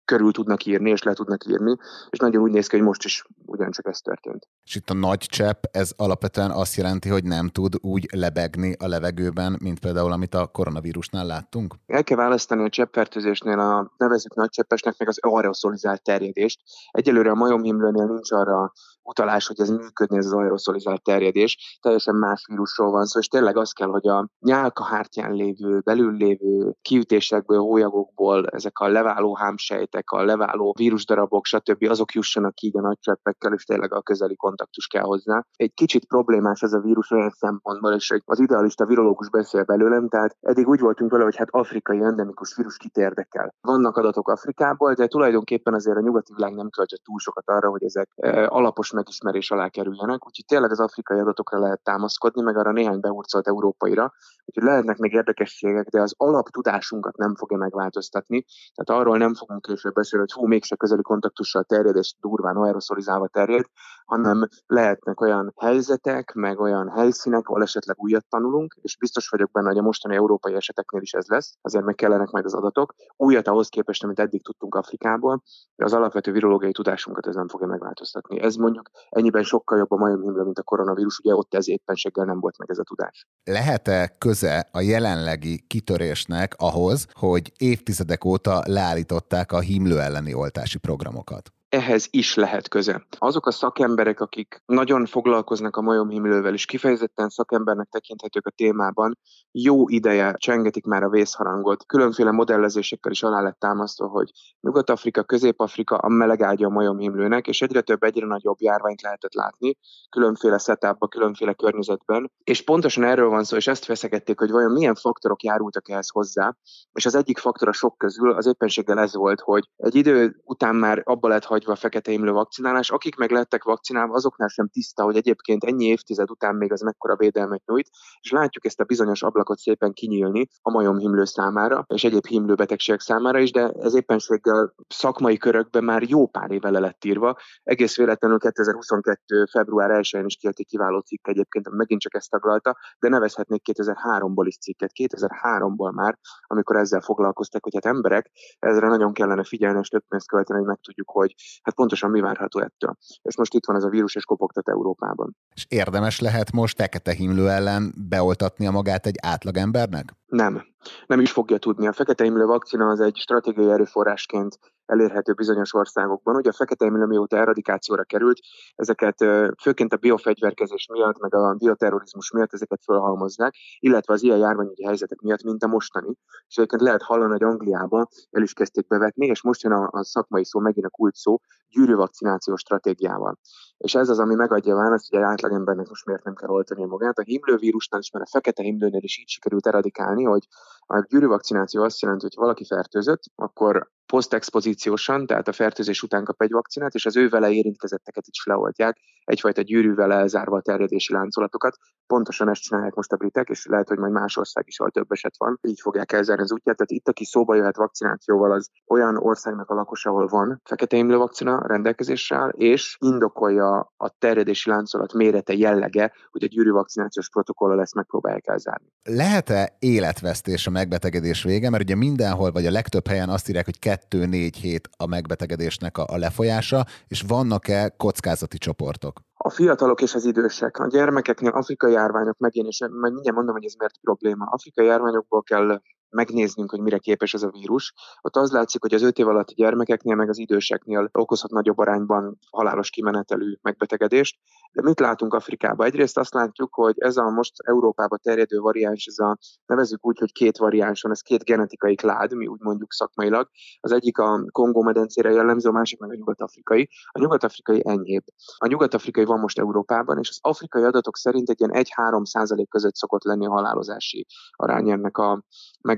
körül 0.05 0.31
tudnak 0.31 0.65
írni, 0.65 0.89
és 0.89 1.03
le 1.03 1.13
tudnak 1.13 1.45
írni, 1.49 1.77
és 2.09 2.19
nagyon 2.19 2.41
úgy 2.41 2.51
néz 2.51 2.67
ki, 2.67 2.75
hogy 2.75 2.85
most 2.85 3.05
is 3.05 3.25
ugyancsak 3.45 3.87
ez 3.87 3.99
történt. 3.99 4.47
És 4.65 4.75
itt 4.75 4.89
a 4.89 4.93
nagy 4.93 5.19
csepp, 5.19 5.63
ez 5.71 5.91
alapvetően 5.95 6.51
azt 6.51 6.75
jelenti, 6.75 7.09
hogy 7.09 7.23
nem 7.23 7.47
tud 7.47 7.75
úgy 7.81 8.07
lebegni 8.11 8.75
a 8.79 8.87
levegőben, 8.87 9.57
mint 9.61 9.79
például 9.79 10.11
amit 10.11 10.33
a 10.33 10.47
koronavírusnál 10.47 11.25
láttunk? 11.25 11.75
El 11.85 12.03
kell 12.03 12.17
választani 12.17 12.63
a 12.63 12.69
cseppfertőzésnél 12.69 13.59
a 13.59 13.93
nevezük 13.97 14.35
nagy 14.35 14.49
cseppesnek 14.49 14.95
meg 14.97 15.07
az 15.07 15.17
aeroszolizált 15.21 16.03
terjedést. 16.03 16.61
Egyelőre 16.91 17.29
a 17.29 17.35
majomhimlőnél 17.35 18.05
nincs 18.05 18.31
arra 18.31 18.71
utalás, 19.07 19.47
hogy 19.47 19.59
ez 19.59 19.69
működni, 19.69 20.17
ez 20.17 20.25
az 20.25 20.33
aeroszolizált 20.33 21.03
terjedés. 21.03 21.77
Teljesen 21.81 22.15
más 22.15 22.45
vírusról 22.47 22.91
van 22.91 23.05
szó, 23.05 23.19
és 23.19 23.27
tényleg 23.27 23.57
az 23.57 23.71
kell, 23.71 23.87
hogy 23.87 24.07
a 24.07 24.29
nyálkahártyán 24.39 25.33
lévő, 25.33 25.79
belül 25.79 26.13
lévő 26.13 26.73
kiütésekből, 26.81 27.59
hólyagokból, 27.59 28.47
ezek 28.47 28.79
a 28.79 28.87
leváló 28.87 29.35
hámsejtek, 29.35 30.09
a 30.09 30.23
leváló 30.23 30.73
vírusdarabok, 30.77 31.36
stb. 31.45 31.83
azok 31.89 32.13
jussanak 32.13 32.55
ki 32.55 32.71
a 32.73 32.81
nagy 32.81 32.99
cseppekkel, 32.99 33.53
és 33.53 33.63
tényleg 33.63 33.93
a 33.93 34.01
közeli 34.01 34.35
kontaktus 34.35 34.87
kell 34.87 35.03
hozzá. 35.03 35.45
Egy 35.55 35.73
kicsit 35.73 36.05
problémás 36.05 36.61
ez 36.61 36.73
a 36.73 36.79
vírus 36.79 37.11
olyan 37.11 37.29
szempontból, 37.29 37.93
és 37.93 38.13
az 38.25 38.39
idealista 38.39 38.85
virológus 38.85 39.29
beszél 39.29 39.63
belőlem, 39.63 40.07
tehát 40.09 40.37
eddig 40.39 40.67
úgy 40.67 40.79
voltunk 40.79 41.11
vele, 41.11 41.23
hogy 41.23 41.35
hát 41.35 41.47
afrikai 41.51 42.01
endemikus 42.01 42.55
vírus 42.55 42.77
kit 42.77 42.97
érdekel. 42.97 43.53
Vannak 43.61 43.97
adatok 43.97 44.29
Afrikából, 44.29 44.93
de 44.93 45.07
tulajdonképpen 45.07 45.73
azért 45.73 45.97
a 45.97 46.01
nyugati 46.01 46.33
világ 46.35 46.53
nem 46.53 46.69
költött 46.69 47.03
túl 47.03 47.19
sokat 47.19 47.49
arra, 47.49 47.69
hogy 47.69 47.83
ezek 47.83 48.09
eh, 48.15 48.55
alapos 48.55 48.91
megismerés 48.91 49.51
alá 49.51 49.69
kerüljenek, 49.69 50.25
úgyhogy 50.25 50.45
tényleg 50.47 50.71
az 50.71 50.79
afrikai 50.79 51.19
adatokra 51.19 51.59
lehet 51.59 51.83
támaszkodni, 51.83 52.41
meg 52.41 52.57
arra 52.57 52.71
néhány 52.71 52.99
beurcolt 52.99 53.47
európaira, 53.47 54.11
úgyhogy 54.45 54.63
lehetnek 54.63 54.97
még 54.97 55.13
érdekességek, 55.13 55.87
de 55.87 56.01
az 56.01 56.13
alaptudásunkat 56.17 57.17
nem 57.17 57.35
fogja 57.35 57.57
megváltoztatni, 57.57 58.45
tehát 58.75 59.01
arról 59.01 59.17
nem 59.17 59.33
fogunk 59.33 59.61
később 59.61 59.93
beszélni, 59.93 60.25
hogy 60.29 60.41
hú, 60.41 60.47
mégse 60.47 60.75
közeli 60.75 61.01
kontaktussal 61.27 61.63
terjed, 61.63 61.95
és 61.95 62.13
durván 62.19 62.55
aeroszolizálva 62.55 63.27
terjed, 63.27 63.65
hanem 64.07 64.47
lehetnek 64.65 65.21
olyan 65.21 65.53
helyzetek, 65.55 66.33
meg 66.33 66.59
olyan 66.59 66.89
helyszínek, 66.89 67.47
ahol 67.47 67.61
esetleg 67.61 67.95
újat 67.99 68.25
tanulunk, 68.29 68.75
és 68.81 68.97
biztos 68.97 69.29
vagyok 69.29 69.51
benne, 69.51 69.67
hogy 69.67 69.77
a 69.77 69.81
mostani 69.81 70.15
európai 70.15 70.53
eseteknél 70.53 71.01
is 71.01 71.13
ez 71.13 71.27
lesz, 71.27 71.57
azért 71.61 71.85
meg 71.85 71.95
kellenek 71.95 72.29
majd 72.29 72.45
az 72.45 72.53
adatok. 72.53 72.93
Újat 73.15 73.47
ahhoz 73.47 73.69
képest, 73.69 74.03
amit 74.03 74.19
eddig 74.19 74.43
tudtunk 74.43 74.75
Afrikából, 74.75 75.43
de 75.75 75.85
az 75.85 75.93
alapvető 75.93 76.31
virológiai 76.31 76.71
tudásunkat 76.71 77.27
ez 77.27 77.35
nem 77.35 77.47
fogja 77.47 77.67
megváltoztatni. 77.67 78.41
Ez 78.41 78.55
mondjuk 78.55 78.89
ennyiben 79.09 79.43
sokkal 79.43 79.77
jobb 79.77 79.91
a 79.91 79.97
majomhimlő, 79.97 80.43
mint 80.43 80.59
a 80.59 80.63
koronavírus, 80.63 81.19
ugye 81.19 81.35
ott 81.35 81.53
ez 81.53 81.69
éppenséggel 81.69 82.25
nem 82.25 82.39
volt 82.39 82.57
meg 82.57 82.69
ez 82.69 82.77
a 82.77 82.83
tudás. 82.83 83.27
Lehet-e 83.43 84.15
köze 84.17 84.67
a 84.71 84.81
jelenlegi 84.81 85.63
kitörésnek 85.67 86.53
ahhoz, 86.57 87.07
hogy 87.13 87.51
évtizedek 87.57 88.25
óta 88.25 88.61
leállították 88.65 89.51
a 89.51 89.59
himlő 89.59 89.99
elleni 89.99 90.33
oltási 90.33 90.77
programokat? 90.77 91.51
Ehhez 91.69 92.07
is 92.11 92.35
lehet 92.35 92.67
köze. 92.67 93.07
Azok 93.17 93.45
a 93.45 93.51
szakemberek, 93.51 94.19
akik 94.19 94.61
nagyon 94.65 95.05
foglalkoznak 95.05 95.75
a 95.75 95.81
majomhimlővel, 95.81 96.53
és 96.53 96.65
kifejezetten 96.65 97.29
szakembernek 97.29 97.87
tekinthetők 97.89 98.45
a 98.45 98.49
témában, 98.49 99.17
jó 99.51 99.89
ideje 99.89 100.33
csengetik 100.37 100.85
már 100.85 101.03
a 101.03 101.09
vészharangot. 101.09 101.85
Különféle 101.85 102.31
modellezésekkel 102.31 103.11
is 103.11 103.23
alá 103.23 103.41
lett 103.41 103.59
támasztva, 103.59 104.07
hogy 104.07 104.31
Nyugat-Afrika, 104.59 105.23
Közép-Afrika 105.23 105.95
a 105.95 106.07
meleg 106.07 106.41
ágya 106.41 106.67
a 106.67 106.69
majomhimlőnek, 106.69 107.47
és 107.47 107.61
egyre 107.61 107.81
több, 107.81 108.03
egyre 108.03 108.25
nagyobb 108.25 108.57
járványt 108.59 109.01
lehetett 109.01 109.33
látni, 109.33 109.77
különféle 110.09 110.57
setupba, 110.57 111.07
különféle 111.07 111.53
környezetben. 111.53 112.31
És 112.43 112.63
pontosan 112.63 113.03
erről 113.03 113.29
van 113.29 113.43
szó, 113.43 113.55
és 113.55 113.67
ezt 113.67 113.85
feszegették, 113.85 114.39
hogy 114.39 114.51
vajon 114.51 114.71
milyen 114.71 114.95
faktorok 114.95 115.43
járultak 115.43 115.89
ehhez 115.89 116.09
hozzá. 116.09 116.55
És 116.93 117.05
az 117.05 117.15
egyik 117.15 117.37
faktor 117.37 117.67
a 117.67 117.71
sok 117.71 117.97
közül 117.97 118.31
az 118.31 118.45
éppenséggel 118.45 118.99
ez 118.99 119.15
volt, 119.15 119.39
hogy 119.39 119.69
egy 119.75 119.95
idő 119.95 120.41
után 120.43 120.75
már 120.75 121.01
abba 121.03 121.27
lett 121.27 121.45
hagyva 121.57 121.71
a 121.71 121.75
fekete 121.75 122.11
himlő 122.11 122.31
vakcinálás. 122.31 122.89
Akik 122.89 123.15
meg 123.15 123.31
lettek 123.31 123.63
vakcinálva, 123.63 124.13
azoknál 124.13 124.47
sem 124.47 124.67
tiszta, 124.67 125.03
hogy 125.03 125.15
egyébként 125.15 125.63
ennyi 125.63 125.85
évtized 125.85 126.29
után 126.29 126.55
még 126.55 126.71
az 126.71 126.81
mekkora 126.81 127.15
védelmet 127.15 127.65
nyújt, 127.65 127.89
és 128.19 128.31
látjuk 128.31 128.65
ezt 128.65 128.79
a 128.79 128.83
bizonyos 128.83 129.23
ablakot 129.23 129.57
szépen 129.57 129.93
kinyílni 129.93 130.47
a 130.61 130.71
majomhimlő 130.71 131.25
számára, 131.25 131.85
és 131.87 132.03
egyéb 132.03 132.25
himlőbetegségek 132.25 132.99
számára 133.01 133.39
is, 133.39 133.51
de 133.51 133.69
ez 133.69 133.95
éppenséggel 133.95 134.73
szakmai 134.87 135.37
körökben 135.37 135.83
már 135.83 136.01
jó 136.01 136.27
pár 136.27 136.51
éve 136.51 136.69
le 136.69 136.79
lett 136.79 137.05
írva. 137.05 137.35
Egész 137.63 137.97
véletlenül 137.97 138.39
2022. 138.39 139.45
február 139.51 139.89
1-én 139.93 140.25
is 140.25 140.35
kiadott 140.35 140.59
egy 140.59 140.65
kiváló 140.65 140.99
cikk 140.99 141.27
egyébként, 141.27 141.69
megint 141.69 142.01
csak 142.01 142.15
ezt 142.15 142.29
taglalta, 142.29 142.77
de 142.99 143.09
nevezhetnék 143.09 143.61
2003-ból 143.71 144.45
is 144.45 144.57
cikket, 144.57 144.91
2003-ból 144.93 145.93
már, 145.93 146.17
amikor 146.47 146.75
ezzel 146.75 147.01
foglalkoztak, 147.01 147.63
hogy 147.63 147.73
hát 147.73 147.85
emberek, 147.85 148.31
ezre 148.59 148.87
nagyon 148.87 149.13
kellene 149.13 149.43
figyelni, 149.43 149.79
és 149.79 149.87
több 149.87 150.03
pénzt 150.07 150.27
költeni, 150.27 150.59
hogy 150.59 150.67
megtudjuk, 150.67 151.09
hogy 151.09 151.35
hát 151.61 151.75
pontosan 151.75 152.09
mi 152.09 152.19
várható 152.19 152.59
ettől. 152.59 152.95
És 153.21 153.37
most 153.37 153.53
itt 153.53 153.65
van 153.65 153.75
ez 153.75 153.83
a 153.83 153.89
vírus, 153.89 154.15
és 154.15 154.23
kopogtat 154.23 154.69
Európában. 154.69 155.35
És 155.55 155.65
érdemes 155.69 156.19
lehet 156.19 156.51
most 156.51 156.77
fekete 156.77 157.13
himlő 157.13 157.49
ellen 157.49 157.93
beoltatnia 158.09 158.71
magát 158.71 159.05
egy 159.05 159.15
átlagembernek? 159.21 160.13
Nem. 160.25 160.63
Nem 161.05 161.19
is 161.19 161.31
fogja 161.31 161.57
tudni. 161.57 161.87
A 161.87 161.93
fekete 161.93 162.23
himlő 162.23 162.45
vakcina 162.45 162.89
az 162.89 162.99
egy 162.99 163.17
stratégiai 163.17 163.69
erőforrásként 163.69 164.59
elérhető 164.87 165.33
bizonyos 165.33 165.73
országokban. 165.73 166.35
Ugye 166.35 166.49
a 166.49 166.53
fekete 166.53 166.85
emlő 166.85 167.05
mióta 167.05 167.37
eradikációra 167.37 168.03
került, 168.03 168.39
ezeket 168.75 169.17
főként 169.61 169.93
a 169.93 169.97
biofegyverkezés 169.97 170.87
miatt, 170.91 171.19
meg 171.19 171.35
a 171.35 171.53
bioterrorizmus 171.53 172.31
miatt 172.31 172.53
ezeket 172.53 172.79
felhalmozzák, 172.83 173.55
illetve 173.79 174.13
az 174.13 174.23
ilyen 174.23 174.37
járványügyi 174.37 174.83
helyzetek 174.83 175.19
miatt, 175.19 175.43
mint 175.43 175.63
a 175.63 175.67
mostani. 175.67 176.15
És 176.47 176.57
egyébként 176.57 176.81
lehet 176.81 177.01
hallani, 177.01 177.31
hogy 177.31 177.43
Angliában 177.43 178.07
el 178.31 178.41
is 178.41 178.53
kezdték 178.53 178.87
bevetni, 178.87 179.25
és 179.25 179.41
most 179.41 179.61
jön 179.61 179.71
a, 179.71 179.87
a 179.91 180.03
szakmai 180.03 180.45
szó, 180.45 180.59
megint 180.59 180.85
a 180.85 180.89
kult 180.89 181.15
szó, 181.15 181.39
gyűrűvakcinációs 181.69 182.59
stratégiával. 182.59 183.39
És 183.77 183.95
ez 183.95 184.09
az, 184.09 184.19
ami 184.19 184.35
megadja 184.35 184.73
a 184.73 184.77
választ, 184.77 185.09
hogy 185.09 185.19
egy 185.19 185.25
átlagembernek 185.25 185.87
most 185.87 186.05
miért 186.05 186.23
nem 186.23 186.35
kell 186.35 186.49
oltani 186.49 186.85
magát. 186.85 187.17
A 187.17 187.21
himlővírusnál 187.21 187.99
is, 187.99 188.11
mert 188.11 188.25
a 188.25 188.29
fekete 188.29 188.63
himlőnél 188.63 189.03
is 189.03 189.19
így 189.19 189.27
sikerült 189.27 189.67
eradikálni, 189.67 190.23
hogy 190.23 190.47
a 190.87 191.05
gyűrűvakcináció 191.09 191.83
azt 191.83 192.01
jelenti, 192.01 192.23
hogy 192.23 192.35
valaki 192.35 192.65
fertőzött, 192.65 193.23
akkor 193.35 193.89
posztexpozíciósan, 194.05 195.25
tehát 195.25 195.47
a 195.47 195.51
fertőzés 195.51 196.03
után 196.03 196.23
kap 196.23 196.41
egy 196.41 196.51
vakcinát, 196.51 196.93
és 196.93 197.05
az 197.05 197.17
ő 197.17 197.29
vele 197.29 197.51
érintkezetteket 197.51 198.27
is 198.27 198.45
leoltják, 198.45 198.97
egyfajta 199.23 199.61
gyűrűvel 199.61 200.13
elzárva 200.13 200.57
a 200.57 200.61
terjedési 200.61 201.13
láncolatokat. 201.13 201.77
Pontosan 202.07 202.49
ezt 202.49 202.61
csinálják 202.61 202.93
most 202.93 203.11
a 203.11 203.15
britek, 203.15 203.49
és 203.49 203.65
lehet, 203.65 203.87
hogy 203.87 203.97
majd 203.97 204.11
más 204.11 204.37
ország 204.37 204.63
is, 204.67 204.79
ahol 204.79 204.91
több 204.91 205.11
eset 205.11 205.35
van, 205.37 205.59
így 205.61 205.79
fogják 205.79 206.11
elzárni 206.11 206.43
az 206.43 206.51
útját. 206.51 206.75
Tehát 206.75 206.91
itt, 206.91 207.07
aki 207.07 207.25
szóba 207.25 207.55
jöhet 207.55 207.75
vakcinációval, 207.75 208.51
az 208.51 208.69
olyan 208.87 209.17
országnak 209.17 209.69
a 209.69 209.73
lakosa, 209.73 210.09
ahol 210.09 210.27
van 210.27 210.61
fekete 210.63 210.97
imlő 210.97 211.17
vakcina 211.17 211.67
rendelkezéssel, 211.67 212.49
és 212.49 212.97
indokolja 212.99 213.93
a 213.97 214.09
terjedési 214.19 214.69
láncolat 214.69 215.13
mérete 215.13 215.53
jellege, 215.53 216.13
hogy 216.31 216.43
a 216.43 216.47
gyűrű 216.47 216.71
vakcinációs 216.71 217.29
protokolla 217.29 217.75
lesz, 217.75 217.93
megpróbálják 217.93 218.47
elzárni. 218.47 218.87
Lehet-e 219.03 219.75
életvesztés 219.79 220.67
a 220.67 220.71
megbetegedés 220.77 221.43
vége? 221.43 221.69
Mert 221.69 221.83
ugye 221.83 221.95
mindenhol, 221.95 222.51
vagy 222.51 222.65
a 222.65 222.71
legtöbb 222.71 223.07
helyen 223.07 223.29
azt 223.29 223.49
írják, 223.49 223.65
hogy 223.65 223.79
2-4 224.09 224.51
hét 224.61 224.89
a 224.97 225.07
megbetegedésnek 225.07 225.97
a, 225.97 226.05
a 226.07 226.17
lefolyása, 226.17 226.85
és 227.07 227.23
vannak-e 227.27 227.93
kockázati 227.97 228.57
csoportok? 228.57 229.19
A 229.37 229.49
fiatalok 229.49 230.01
és 230.01 230.13
az 230.13 230.25
idősek. 230.25 230.77
A 230.77 230.87
gyermekeknél 230.87 231.51
afrikai 231.51 231.91
járványok 231.91 232.37
megjelenés, 232.37 232.79
majd 232.79 233.13
mindjárt 233.13 233.37
mondom, 233.37 233.55
hogy 233.55 233.65
ez 233.65 233.73
miért 233.77 233.99
probléma. 234.01 234.45
Afrikai 234.45 234.85
járványokból 234.85 235.43
kell 235.43 235.81
megnéznünk, 236.09 236.69
hogy 236.69 236.79
mire 236.79 236.97
képes 236.97 237.33
ez 237.33 237.43
a 237.43 237.49
vírus. 237.49 237.93
Ott 238.21 238.35
az 238.35 238.51
látszik, 238.51 238.81
hogy 238.81 238.93
az 238.93 239.01
5 239.01 239.19
év 239.19 239.27
alatti 239.27 239.53
gyermekeknél, 239.53 240.15
meg 240.15 240.29
az 240.29 240.37
időseknél 240.37 241.09
okozhat 241.11 241.51
nagyobb 241.51 241.77
arányban 241.77 242.39
halálos 242.51 242.89
kimenetelű 242.89 243.55
megbetegedést. 243.61 244.37
De 244.71 244.81
mit 244.81 244.99
látunk 244.99 245.33
Afrikában? 245.33 245.85
Egyrészt 245.87 246.17
azt 246.17 246.33
látjuk, 246.33 246.73
hogy 246.73 246.95
ez 246.97 247.17
a 247.17 247.29
most 247.29 247.53
Európába 247.63 248.17
terjedő 248.17 248.59
variáns, 248.59 249.05
ez 249.05 249.19
a 249.19 249.37
nevezük 249.65 250.05
úgy, 250.05 250.19
hogy 250.19 250.31
két 250.31 250.57
variáns 250.57 251.01
van, 251.01 251.11
ez 251.11 251.21
két 251.21 251.43
genetikai 251.43 251.95
klád, 251.95 252.33
mi 252.33 252.47
úgy 252.47 252.59
mondjuk 252.59 252.93
szakmailag. 252.93 253.49
Az 253.79 253.91
egyik 253.91 254.17
a 254.17 254.45
Kongó 254.51 254.81
medencére 254.81 255.31
jellemző, 255.31 255.69
a 255.69 255.71
másik 255.71 255.99
meg 255.99 256.09
a 256.09 256.15
nyugat-afrikai. 256.15 256.89
A 257.11 257.19
nyugat-afrikai 257.19 257.81
enyhébb. 257.85 258.23
A 258.57 258.67
nyugat-afrikai 258.67 259.25
van 259.25 259.39
most 259.39 259.59
Európában, 259.59 260.17
és 260.19 260.29
az 260.29 260.39
afrikai 260.41 260.83
adatok 260.83 261.17
szerint 261.17 261.49
egy 261.49 261.59
ilyen 261.59 261.85
1-3 261.95 262.25
százalék 262.25 262.69
között 262.69 262.95
szokott 262.95 263.23
lenni 263.23 263.45
a 263.45 263.51
halálozási 263.51 264.25
arány 264.51 264.89
ennek 264.89 265.17
a 265.17 265.43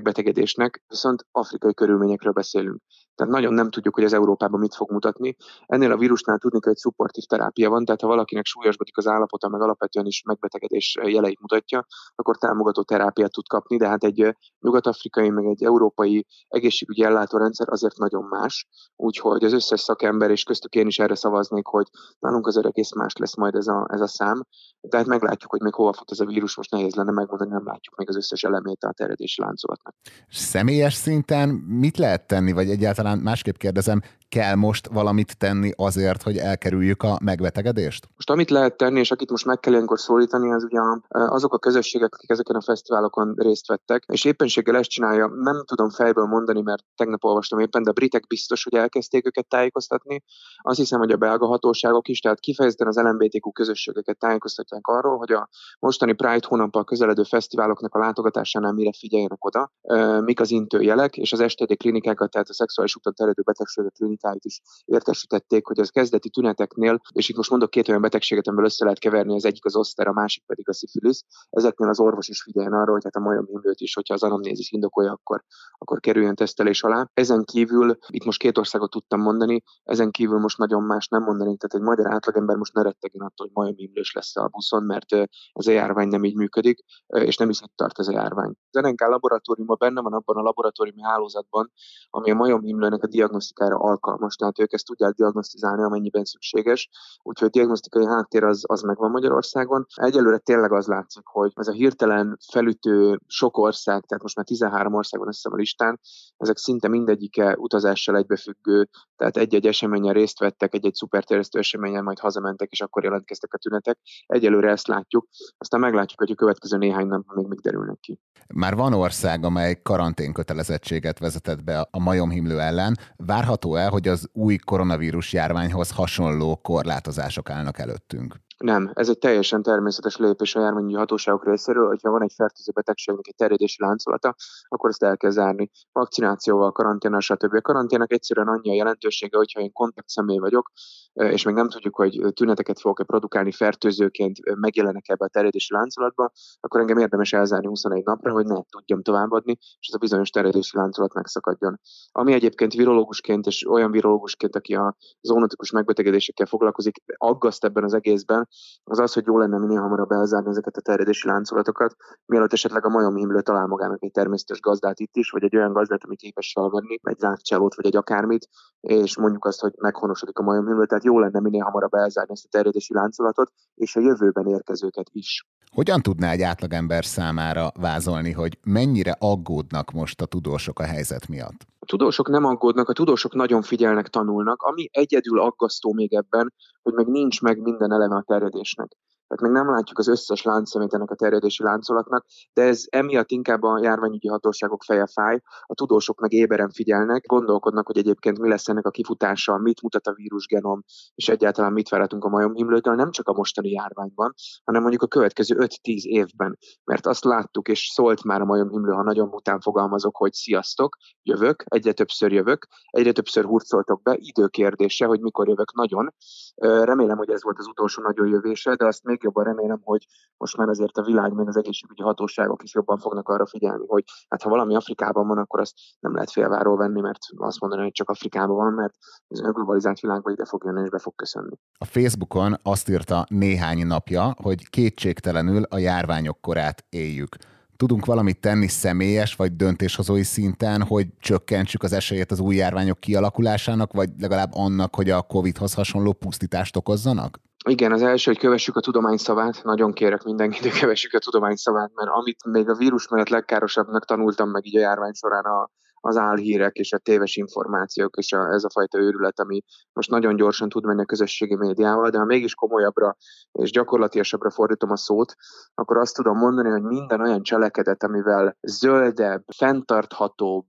megbetegedésnek, 0.00 0.82
viszont 0.88 1.26
afrikai 1.30 1.74
körülményekről 1.74 2.32
beszélünk. 2.32 2.82
Tehát 3.20 3.34
nagyon 3.34 3.54
nem 3.54 3.70
tudjuk, 3.70 3.94
hogy 3.94 4.04
az 4.04 4.12
Európában 4.12 4.60
mit 4.60 4.74
fog 4.74 4.90
mutatni. 4.90 5.36
Ennél 5.66 5.92
a 5.92 5.96
vírusnál 5.96 6.38
tudni, 6.38 6.58
hogy 6.62 6.72
egy 6.72 6.78
szupportív 6.78 7.24
terápia 7.24 7.70
van, 7.70 7.84
tehát 7.84 8.00
ha 8.00 8.06
valakinek 8.06 8.44
súlyosbodik 8.44 8.96
az 8.96 9.06
állapota, 9.06 9.48
meg 9.48 9.60
alapvetően 9.60 10.06
is 10.06 10.22
megbetegedés 10.22 10.96
jeleit 11.02 11.40
mutatja, 11.40 11.86
akkor 12.14 12.36
támogató 12.36 12.82
terápiát 12.82 13.32
tud 13.32 13.46
kapni, 13.46 13.76
de 13.76 13.88
hát 13.88 14.04
egy 14.04 14.36
nyugat-afrikai, 14.60 15.30
meg 15.30 15.44
egy 15.44 15.64
európai 15.64 16.26
egészségügyi 16.48 17.02
ellátórendszer 17.02 17.68
azért 17.68 17.96
nagyon 17.96 18.24
más, 18.24 18.68
úgyhogy 18.96 19.44
az 19.44 19.52
összes 19.52 19.80
szakember, 19.80 20.30
és 20.30 20.42
köztük 20.42 20.74
én 20.74 20.86
is 20.86 20.98
erre 20.98 21.14
szavaznék, 21.14 21.66
hogy 21.66 21.86
nálunk 22.18 22.46
azért 22.46 22.66
egész 22.66 22.94
más 22.94 23.12
lesz 23.16 23.36
majd 23.36 23.54
ez 23.54 23.66
a, 23.66 23.86
ez 23.90 24.00
a 24.00 24.06
szám, 24.06 24.42
tehát 24.88 25.06
meglátjuk, 25.06 25.50
hogy 25.50 25.60
még 25.60 25.74
hova 25.74 25.92
fut 25.92 26.10
ez 26.10 26.20
a 26.20 26.24
vírus, 26.24 26.56
most 26.56 26.70
nehéz 26.70 26.94
lenne 26.94 27.12
megmondani, 27.12 27.50
nem 27.50 27.64
látjuk 27.64 27.96
még 27.96 28.08
az 28.08 28.16
összes 28.16 28.42
elemét 28.42 28.82
a 28.82 28.92
terjedési 28.92 29.40
láncolatnak. 29.40 29.94
Személyes 30.28 30.94
szinten 30.94 31.48
mit 31.48 31.96
lehet 31.96 32.26
tenni, 32.26 32.52
vagy 32.52 32.70
egyáltalán 32.70 33.09
másképp 33.18 33.56
kérdezem, 33.56 34.02
kell 34.30 34.54
most 34.54 34.86
valamit 34.86 35.38
tenni 35.38 35.72
azért, 35.76 36.22
hogy 36.22 36.36
elkerüljük 36.36 37.02
a 37.02 37.18
megbetegedést? 37.22 38.08
Most 38.14 38.30
amit 38.30 38.50
lehet 38.50 38.76
tenni, 38.76 38.98
és 38.98 39.10
akit 39.10 39.30
most 39.30 39.44
meg 39.44 39.60
kell 39.60 39.72
ilyenkor 39.72 40.00
szólítani, 40.00 40.52
az 40.52 40.64
ugye 40.64 40.80
azok 41.08 41.54
a 41.54 41.58
közösségek, 41.58 42.14
akik 42.14 42.30
ezeken 42.30 42.56
a 42.56 42.62
fesztiválokon 42.62 43.34
részt 43.36 43.66
vettek, 43.66 44.04
és 44.06 44.24
éppenséggel 44.24 44.76
ezt 44.76 44.90
csinálja, 44.90 45.26
nem 45.26 45.64
tudom 45.64 45.90
fejből 45.90 46.24
mondani, 46.24 46.62
mert 46.62 46.84
tegnap 46.96 47.24
olvastam 47.24 47.58
éppen, 47.58 47.82
de 47.82 47.90
a 47.90 47.92
britek 47.92 48.26
biztos, 48.26 48.64
hogy 48.64 48.74
elkezdték 48.74 49.26
őket 49.26 49.48
tájékoztatni. 49.48 50.22
Azt 50.56 50.78
hiszem, 50.78 50.98
hogy 50.98 51.10
a 51.10 51.16
belga 51.16 51.46
hatóságok 51.46 52.08
is, 52.08 52.20
tehát 52.20 52.40
kifejezetten 52.40 52.86
az 52.86 52.96
LMBTQ 52.96 53.52
közösségeket 53.52 54.18
tájékoztatják 54.18 54.86
arról, 54.86 55.16
hogy 55.16 55.32
a 55.32 55.48
mostani 55.78 56.12
Pride 56.12 56.46
hónappal 56.46 56.84
közeledő 56.84 57.22
fesztiváloknak 57.22 57.94
a 57.94 57.98
látogatásánál 57.98 58.72
mire 58.72 58.90
figyeljenek 58.98 59.44
oda, 59.44 59.72
mik 60.20 60.40
az 60.40 60.50
intőjelek, 60.50 61.16
és 61.16 61.32
az 61.32 61.44
STD 61.48 61.76
klinikákat, 61.76 62.30
tehát 62.30 62.48
a 62.48 62.54
szexuális 62.54 62.96
úton 62.96 63.14
terjedő 63.14 63.42
betegségek 63.42 63.92
klinikáit 64.20 64.44
is 64.44 64.60
értesítették, 64.84 65.66
hogy 65.66 65.80
az 65.80 65.90
kezdeti 65.90 66.28
tüneteknél, 66.28 67.00
és 67.12 67.28
itt 67.28 67.36
most 67.36 67.50
mondok 67.50 67.70
két 67.70 67.88
olyan 67.88 68.00
betegséget, 68.00 68.46
amiből 68.46 68.66
össze 68.66 68.84
lehet 68.84 68.98
keverni, 68.98 69.34
az 69.34 69.44
egyik 69.44 69.64
az 69.64 69.76
oszter, 69.76 70.06
a 70.06 70.12
másik 70.12 70.42
pedig 70.46 70.68
a 70.68 70.72
szifilisz. 70.72 71.24
Ezeknél 71.50 71.88
az 71.88 72.00
orvos 72.00 72.28
is 72.28 72.42
figyeljen 72.42 72.72
arra, 72.72 72.92
hogy 72.92 73.04
hát 73.04 73.16
a 73.16 73.20
majomhimlőt 73.20 73.80
is, 73.80 73.94
hogyha 73.94 74.14
az 74.14 74.22
anamnézis 74.22 74.70
indokolja, 74.70 75.12
akkor, 75.12 75.44
akkor 75.78 76.00
kerüljön 76.00 76.34
tesztelés 76.34 76.82
alá. 76.82 77.10
Ezen 77.14 77.44
kívül, 77.44 77.96
itt 78.08 78.24
most 78.24 78.38
két 78.38 78.58
országot 78.58 78.90
tudtam 78.90 79.20
mondani, 79.20 79.62
ezen 79.84 80.10
kívül 80.10 80.38
most 80.38 80.58
nagyon 80.58 80.82
más 80.82 81.08
nem 81.08 81.22
mondani, 81.22 81.56
tehát 81.56 81.74
egy 81.74 81.80
magyar 81.80 82.12
átlagember 82.12 82.56
most 82.56 82.74
ne 82.74 82.82
rettegjen 82.82 83.26
attól, 83.26 83.46
hogy 83.46 83.50
majomhimlős 83.54 84.12
lesz 84.12 84.36
a 84.36 84.48
buszon, 84.48 84.82
mert 84.82 85.12
ez 85.52 85.66
a 85.66 85.70
járvány 85.70 86.08
nem 86.08 86.24
így 86.24 86.36
működik, 86.36 86.84
és 87.06 87.36
nem 87.36 87.48
is 87.48 87.60
itt 87.60 87.72
tart 87.76 87.98
ez 87.98 88.08
a 88.08 88.12
járvány. 88.12 88.52
Az 88.70 88.82
NNK 88.82 89.00
laboratóriuma 89.00 89.74
benne 89.74 90.00
van 90.00 90.12
abban 90.12 90.36
a 90.36 90.42
laboratóriumi 90.42 91.02
hálózatban, 91.02 91.72
ami 92.10 92.30
a 92.30 92.34
majomhimlőnek 92.34 93.02
a 93.02 93.06
diagnosztikára 93.06 93.76
alkalmas, 93.76 94.09
tehát 94.18 94.58
ők 94.58 94.72
ezt 94.72 94.86
tudják 94.86 95.14
diagnosztizálni, 95.14 95.82
amennyiben 95.82 96.24
szükséges. 96.24 96.88
Úgyhogy 97.22 97.50
diagnosztikai 97.50 98.06
háttér 98.06 98.44
az, 98.44 98.64
az 98.66 98.82
megvan 98.82 99.10
Magyarországon. 99.10 99.86
Egyelőre 99.94 100.38
tényleg 100.38 100.72
az 100.72 100.86
látszik, 100.86 101.26
hogy 101.26 101.52
ez 101.54 101.68
a 101.68 101.72
hirtelen 101.72 102.38
felütő 102.52 103.20
sok 103.26 103.56
ország, 103.58 104.04
tehát 104.06 104.22
most 104.22 104.36
már 104.36 104.44
13 104.44 104.94
ország 104.94 105.20
van 105.20 105.28
össze 105.28 105.48
a 105.52 105.54
listán, 105.54 106.00
ezek 106.36 106.56
szinte 106.56 106.88
mindegyike 106.88 107.56
utazással 107.58 108.16
egybefüggő, 108.16 108.88
tehát 109.16 109.36
egy-egy 109.36 109.66
eseményen 109.66 110.12
részt 110.12 110.38
vettek, 110.38 110.74
egy-egy 110.74 110.94
szuperterjesztő 110.94 111.58
eseményen 111.58 112.04
majd 112.04 112.18
hazamentek, 112.18 112.70
és 112.70 112.80
akkor 112.80 113.04
jelentkeztek 113.04 113.54
a 113.54 113.58
tünetek. 113.58 113.98
Egyelőre 114.26 114.70
ezt 114.70 114.86
látjuk, 114.86 115.28
aztán 115.58 115.80
meglátjuk, 115.80 116.18
hogy 116.18 116.30
a 116.30 116.34
következő 116.34 116.76
néhány 116.76 117.06
nap 117.06 117.24
még 117.34 117.46
még 117.46 117.60
derülnek 117.60 117.98
ki. 118.00 118.20
Már 118.54 118.74
van 118.74 118.92
ország, 118.92 119.44
amely 119.44 119.82
karantén 119.82 120.32
kötelezettséget 120.32 121.18
vezetett 121.18 121.64
be 121.64 121.88
a 121.90 121.98
majomhimlő 121.98 122.60
ellen. 122.60 122.96
Várható-e, 123.16 123.88
hogy 123.88 123.99
az 124.08 124.28
új 124.32 124.56
koronavírus 124.56 125.32
járványhoz 125.32 125.90
hasonló 125.90 126.56
korlátozások 126.56 127.50
állnak 127.50 127.78
előttünk? 127.78 128.40
Nem, 128.64 128.90
ez 128.94 129.08
egy 129.08 129.18
teljesen 129.18 129.62
természetes 129.62 130.16
lépés 130.16 130.54
a 130.54 130.60
járványi 130.60 130.94
hatóságok 130.94 131.44
részéről, 131.44 131.86
hogyha 131.86 132.10
van 132.10 132.22
egy 132.22 132.32
fertőző 132.36 132.72
betegségnek 132.72 133.26
egy 133.26 133.34
terjedési 133.34 133.82
láncolata, 133.82 134.34
akkor 134.68 134.90
ezt 134.90 135.02
el 135.02 135.16
kell 135.16 135.30
zárni. 135.30 135.70
Vakcinációval, 135.92 136.72
karanténnal, 136.72 137.20
stb. 137.20 137.54
A 137.54 137.60
karanténnak 137.60 138.12
egyszerűen 138.12 138.48
annyi 138.48 138.70
a 138.70 138.74
jelentősége, 138.74 139.36
hogyha 139.36 139.60
én 139.60 139.72
kontakt 139.72 140.08
személy 140.08 140.38
vagyok, 140.38 140.70
és 141.12 141.44
még 141.44 141.54
nem 141.54 141.68
tudjuk, 141.68 141.96
hogy 141.96 142.20
tüneteket 142.34 142.80
fogok-e 142.80 143.04
produkálni 143.04 143.52
fertőzőként, 143.52 144.54
megjelenek 144.54 145.08
ebbe 145.08 145.24
a 145.24 145.28
terjedési 145.28 145.74
láncolatba, 145.74 146.30
akkor 146.60 146.80
engem 146.80 146.98
érdemes 146.98 147.32
elzárni 147.32 147.66
21 147.66 148.04
napra, 148.04 148.32
hogy 148.32 148.46
ne 148.46 148.62
tudjam 148.70 149.02
továbbadni, 149.02 149.56
és 149.60 149.88
ez 149.88 149.94
a 149.94 149.98
bizonyos 149.98 150.30
terjedési 150.30 150.76
láncolat 150.76 151.14
megszakadjon. 151.14 151.80
Ami 152.12 152.32
egyébként 152.32 152.72
virológusként 152.72 153.46
és 153.46 153.68
olyan 153.68 153.90
virológusként, 153.90 154.56
aki 154.56 154.74
a 154.74 154.96
zónotikus 155.20 155.70
megbetegedésekkel 155.70 156.46
foglalkozik, 156.46 157.02
aggaszt 157.16 157.64
ebben 157.64 157.84
az 157.84 157.94
egészben, 157.94 158.48
az 158.84 158.98
az, 158.98 159.12
hogy 159.12 159.26
jó 159.26 159.38
lenne 159.38 159.58
minél 159.58 159.80
hamarabb 159.80 160.10
elzárni 160.10 160.48
ezeket 160.48 160.76
a 160.76 160.80
terjedési 160.80 161.28
láncolatokat, 161.28 161.96
mielőtt 162.26 162.52
esetleg 162.52 162.84
a 162.84 162.88
majomhimlő 162.88 163.40
talál 163.40 163.66
magának 163.66 164.02
egy 164.02 164.10
természetes 164.10 164.60
gazdát 164.60 165.00
itt 165.00 165.16
is, 165.16 165.30
vagy 165.30 165.44
egy 165.44 165.56
olyan 165.56 165.72
gazdát, 165.72 166.04
ami 166.04 166.16
képes 166.16 166.52
felvenni, 166.54 166.98
egy 167.02 167.20
rákcsálót, 167.20 167.74
vagy 167.74 167.86
egy 167.86 167.96
akármit, 167.96 168.48
és 168.80 169.16
mondjuk 169.16 169.44
azt, 169.44 169.60
hogy 169.60 169.72
meghonosodik 169.78 170.38
a 170.38 170.42
majomhimlő, 170.42 170.86
tehát 170.86 171.04
jó 171.04 171.18
lenne 171.18 171.40
minél 171.40 171.64
hamarabb 171.64 171.94
elzárni 171.94 172.32
ezt 172.32 172.44
a 172.44 172.48
terjedési 172.50 172.94
láncolatot, 172.94 173.52
és 173.74 173.96
a 173.96 174.00
jövőben 174.00 174.46
érkezőket 174.46 175.06
is. 175.12 175.46
Hogyan 175.70 176.02
tudná 176.02 176.30
egy 176.30 176.42
átlagember 176.42 177.04
számára 177.04 177.72
vázolni, 177.80 178.32
hogy 178.32 178.58
mennyire 178.62 179.16
aggódnak 179.18 179.90
most 179.90 180.20
a 180.20 180.26
tudósok 180.26 180.78
a 180.78 180.84
helyzet 180.84 181.28
miatt? 181.28 181.66
Tudósok 181.90 182.28
nem 182.28 182.44
aggódnak, 182.44 182.88
a 182.88 182.92
tudósok 182.92 183.34
nagyon 183.34 183.62
figyelnek, 183.62 184.08
tanulnak. 184.08 184.62
Ami 184.62 184.88
egyedül 184.92 185.40
aggasztó 185.40 185.92
még 185.92 186.14
ebben, 186.14 186.54
hogy 186.82 186.92
meg 186.92 187.06
nincs 187.06 187.40
meg 187.40 187.58
minden 187.60 187.92
eleme 187.92 188.16
a 188.16 188.24
terjedésnek. 188.26 188.96
Tehát 189.30 189.54
még 189.54 189.62
nem 189.62 189.74
látjuk 189.74 189.98
az 189.98 190.08
összes 190.08 190.42
láncszemét 190.42 190.94
ennek 190.94 191.10
a 191.10 191.14
terjedési 191.14 191.62
láncolatnak, 191.62 192.24
de 192.52 192.62
ez 192.62 192.84
emiatt 192.88 193.30
inkább 193.30 193.62
a 193.62 193.80
járványügyi 193.82 194.28
hatóságok 194.28 194.82
feje 194.82 195.06
fáj, 195.06 195.40
a 195.66 195.74
tudósok 195.74 196.20
meg 196.20 196.32
éberen 196.32 196.70
figyelnek, 196.70 197.26
gondolkodnak, 197.26 197.86
hogy 197.86 197.98
egyébként 197.98 198.38
mi 198.38 198.48
lesz 198.48 198.68
ennek 198.68 198.86
a 198.86 198.90
kifutása, 198.90 199.58
mit 199.58 199.82
mutat 199.82 200.06
a 200.06 200.12
vírusgenom, 200.12 200.82
és 201.14 201.28
egyáltalán 201.28 201.72
mit 201.72 201.88
várhatunk 201.88 202.24
a 202.24 202.28
majomhimlőtől, 202.28 202.94
nem 202.94 203.10
csak 203.10 203.28
a 203.28 203.32
mostani 203.32 203.70
járványban, 203.70 204.34
hanem 204.64 204.80
mondjuk 204.80 205.02
a 205.02 205.06
következő 205.06 205.56
5-10 205.58 206.02
évben. 206.02 206.58
Mert 206.84 207.06
azt 207.06 207.24
láttuk, 207.24 207.68
és 207.68 207.90
szólt 207.92 208.24
már 208.24 208.40
a 208.40 208.44
majomhimlő, 208.44 208.92
ha 208.92 209.02
nagyon 209.02 209.28
mután 209.28 209.60
fogalmazok, 209.60 210.16
hogy 210.16 210.32
sziasztok, 210.32 210.96
jövök, 211.22 211.64
egyre 211.66 211.92
többször 211.92 212.32
jövök, 212.32 212.66
egyre 212.90 213.12
többször 213.12 213.44
hurcoltok 213.44 214.02
be, 214.02 214.16
időkérdése, 214.18 215.06
hogy 215.06 215.20
mikor 215.20 215.48
jövök 215.48 215.74
nagyon. 215.74 216.14
Remélem, 216.56 217.16
hogy 217.16 217.30
ez 217.30 217.42
volt 217.42 217.58
az 217.58 217.66
utolsó 217.66 218.02
nagyon 218.02 218.28
jövése, 218.28 218.74
de 218.74 218.86
azt 218.86 219.04
még 219.04 219.19
még 219.20 219.32
jobban 219.32 219.44
remélem, 219.44 219.80
hogy 219.84 220.06
most 220.36 220.56
már 220.56 220.68
azért 220.68 220.96
a 220.96 221.02
világ, 221.02 221.32
meg 221.32 221.48
az 221.48 221.56
egészségügyi 221.56 222.02
hatóságok 222.02 222.62
is 222.62 222.74
jobban 222.74 222.98
fognak 222.98 223.28
arra 223.28 223.46
figyelni, 223.46 223.84
hogy 223.86 224.04
hát 224.28 224.42
ha 224.42 224.48
valami 224.48 224.74
Afrikában 224.74 225.26
van, 225.26 225.38
akkor 225.38 225.60
azt 225.60 225.74
nem 226.00 226.14
lehet 226.14 226.30
félváról 226.30 226.76
venni, 226.76 227.00
mert 227.00 227.18
azt 227.36 227.60
mondani, 227.60 227.82
hogy 227.82 227.92
csak 227.92 228.10
Afrikában 228.10 228.56
van, 228.56 228.72
mert 228.72 228.94
ez 229.28 229.38
a 229.38 229.52
globalizált 229.52 230.00
világban 230.00 230.32
ide 230.32 230.44
fog 230.44 230.64
jönni 230.64 230.82
és 230.82 230.88
be 230.88 230.98
fog 230.98 231.14
köszönni. 231.14 231.56
A 231.78 231.84
Facebookon 231.84 232.56
azt 232.62 232.88
írta 232.88 233.26
néhány 233.28 233.86
napja, 233.86 234.34
hogy 234.42 234.68
kétségtelenül 234.68 235.62
a 235.62 235.78
járványok 235.78 236.40
korát 236.40 236.84
éljük. 236.88 237.36
Tudunk 237.76 238.04
valamit 238.04 238.40
tenni 238.40 238.66
személyes 238.66 239.36
vagy 239.36 239.56
döntéshozói 239.56 240.22
szinten, 240.22 240.82
hogy 240.82 241.06
csökkentsük 241.18 241.82
az 241.82 241.92
esélyét 241.92 242.30
az 242.30 242.40
új 242.40 242.54
járványok 242.54 242.98
kialakulásának, 242.98 243.92
vagy 243.92 244.10
legalább 244.18 244.50
annak, 244.52 244.94
hogy 244.94 245.10
a 245.10 245.22
COVID-hoz 245.22 245.74
hasonló 245.74 246.12
pusztítást 246.12 246.76
okozzanak? 246.76 247.38
Igen, 247.68 247.92
az 247.92 248.02
első, 248.02 248.30
hogy 248.30 248.40
kövessük 248.40 248.76
a 248.76 248.80
tudomány 248.80 249.16
szavát. 249.16 249.62
Nagyon 249.62 249.92
kérek 249.92 250.22
mindenkit, 250.22 250.62
hogy 250.62 250.78
kövessük 250.80 251.12
a 251.12 251.18
tudomány 251.18 251.56
szavát, 251.56 251.90
mert 251.94 252.10
amit 252.10 252.44
még 252.44 252.68
a 252.68 252.74
vírus 252.74 253.08
mellett 253.08 253.28
legkárosabbnak 253.28 254.04
tanultam 254.04 254.50
meg 254.50 254.66
így 254.66 254.76
a 254.76 254.80
járvány 254.80 255.12
során 255.12 255.44
a, 255.44 255.70
az 256.00 256.16
álhírek 256.16 256.76
és 256.76 256.92
a 256.92 256.98
téves 256.98 257.36
információk 257.36 258.16
és 258.16 258.32
a, 258.32 258.52
ez 258.52 258.64
a 258.64 258.70
fajta 258.70 258.98
őrület, 258.98 259.40
ami 259.40 259.62
most 259.92 260.10
nagyon 260.10 260.36
gyorsan 260.36 260.68
tud 260.68 260.84
menni 260.84 261.02
a 261.02 261.04
közösségi 261.04 261.56
médiával, 261.56 262.10
de 262.10 262.18
ha 262.18 262.24
mégis 262.24 262.54
komolyabbra 262.54 263.16
és 263.52 263.70
gyakorlatilasabbra 263.70 264.50
fordítom 264.50 264.90
a 264.90 264.96
szót, 264.96 265.34
akkor 265.74 265.96
azt 265.96 266.14
tudom 266.14 266.36
mondani, 266.36 266.68
hogy 266.68 266.82
minden 266.82 267.20
olyan 267.20 267.42
cselekedet, 267.42 268.02
amivel 268.02 268.56
zöldebb, 268.60 269.44
fenntarthatóbb, 269.56 270.66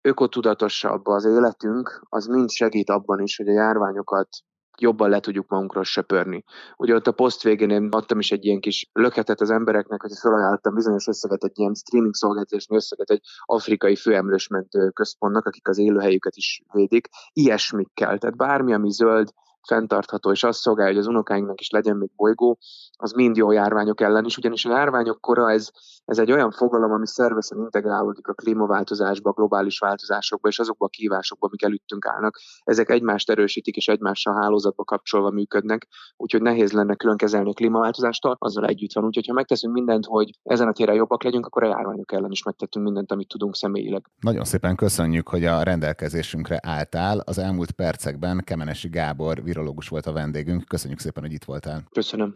ökotudatosabb 0.00 1.06
az 1.06 1.24
életünk, 1.24 2.02
az 2.08 2.26
mind 2.26 2.50
segít 2.50 2.90
abban 2.90 3.20
is, 3.20 3.36
hogy 3.36 3.48
a 3.48 3.52
járványokat 3.52 4.28
jobban 4.78 5.10
le 5.10 5.20
tudjuk 5.20 5.48
magunkról 5.48 5.84
söpörni. 5.84 6.44
Ugye 6.76 6.94
ott 6.94 7.06
a 7.06 7.12
poszt 7.12 7.42
végén 7.42 7.70
én 7.70 7.88
adtam 7.90 8.18
is 8.18 8.32
egy 8.32 8.44
ilyen 8.44 8.60
kis 8.60 8.90
löketet 8.92 9.40
az 9.40 9.50
embereknek, 9.50 10.00
hogy 10.00 10.12
felajánlottam 10.20 10.74
bizonyos 10.74 11.06
összeget 11.06 11.44
egy 11.44 11.58
ilyen 11.58 11.74
streaming 11.74 12.14
szolgáltatási 12.14 12.74
összeget 12.74 13.10
egy 13.10 13.20
afrikai 13.44 13.96
főemlősmentő 13.96 14.90
központnak, 14.90 15.46
akik 15.46 15.68
az 15.68 15.78
élőhelyüket 15.78 16.36
is 16.36 16.62
védik. 16.72 17.08
Ilyesmikkel, 17.32 18.18
tehát 18.18 18.36
bármi, 18.36 18.72
ami 18.72 18.90
zöld, 18.90 19.32
fenntartható, 19.66 20.30
és 20.30 20.42
azt 20.42 20.60
szolgálja, 20.60 20.92
hogy 20.92 21.00
az 21.00 21.06
unokáinknak 21.06 21.60
is 21.60 21.70
legyen 21.70 21.96
még 21.96 22.10
bolygó, 22.16 22.58
az 22.96 23.12
mind 23.12 23.36
jó 23.36 23.50
járványok 23.50 24.00
ellen 24.00 24.24
is, 24.24 24.36
ugyanis 24.36 24.64
a 24.64 24.70
járványok 24.70 25.20
kora 25.20 25.50
ez, 25.50 25.70
ez 26.04 26.18
egy 26.18 26.32
olyan 26.32 26.50
fogalom, 26.50 26.92
ami 26.92 27.06
szervesen 27.06 27.58
integrálódik 27.58 28.28
a 28.28 28.32
klímaváltozásba, 28.32 29.30
a 29.30 29.32
globális 29.32 29.78
változásokba 29.78 30.48
és 30.48 30.58
azokba 30.58 30.86
a 30.86 30.88
kívásokba, 30.88 31.46
amik 31.46 31.62
előttünk 31.62 32.06
állnak. 32.06 32.38
Ezek 32.64 32.90
egymást 32.90 33.30
erősítik 33.30 33.76
és 33.76 33.88
egymással 33.88 34.34
hálózatba 34.34 34.84
kapcsolva 34.84 35.30
működnek, 35.30 35.86
úgyhogy 36.16 36.42
nehéz 36.42 36.72
lenne 36.72 36.94
külön 36.94 37.16
kezelni 37.16 37.50
a 37.50 37.52
klímaváltozástól, 37.52 38.36
azzal 38.38 38.66
együtt 38.66 38.92
van. 38.92 39.04
Úgyhogy 39.04 39.26
ha 39.26 39.32
megteszünk 39.32 39.74
mindent, 39.74 40.04
hogy 40.06 40.30
ezen 40.42 40.68
a 40.68 40.72
téren 40.72 40.94
jobbak 40.94 41.22
legyünk, 41.22 41.46
akkor 41.46 41.62
a 41.62 41.68
járványok 41.68 42.12
ellen 42.12 42.30
is 42.30 42.42
megtettünk 42.42 42.84
mindent, 42.84 43.12
amit 43.12 43.28
tudunk 43.28 43.54
személyileg. 43.56 44.04
Nagyon 44.20 44.44
szépen 44.44 44.76
köszönjük, 44.76 45.28
hogy 45.28 45.44
a 45.44 45.62
rendelkezésünkre 45.62 46.58
álltál. 46.62 47.18
Az 47.18 47.38
elmúlt 47.38 47.70
percekben 47.70 48.42
Kemenesi 48.44 48.88
Gábor 48.88 49.42
virológus 49.54 49.88
volt 49.88 50.06
a 50.06 50.12
vendégünk. 50.12 50.64
Köszönjük 50.64 51.00
szépen, 51.00 51.22
hogy 51.22 51.32
itt 51.32 51.44
voltál. 51.44 51.84
Köszönöm. 51.92 52.32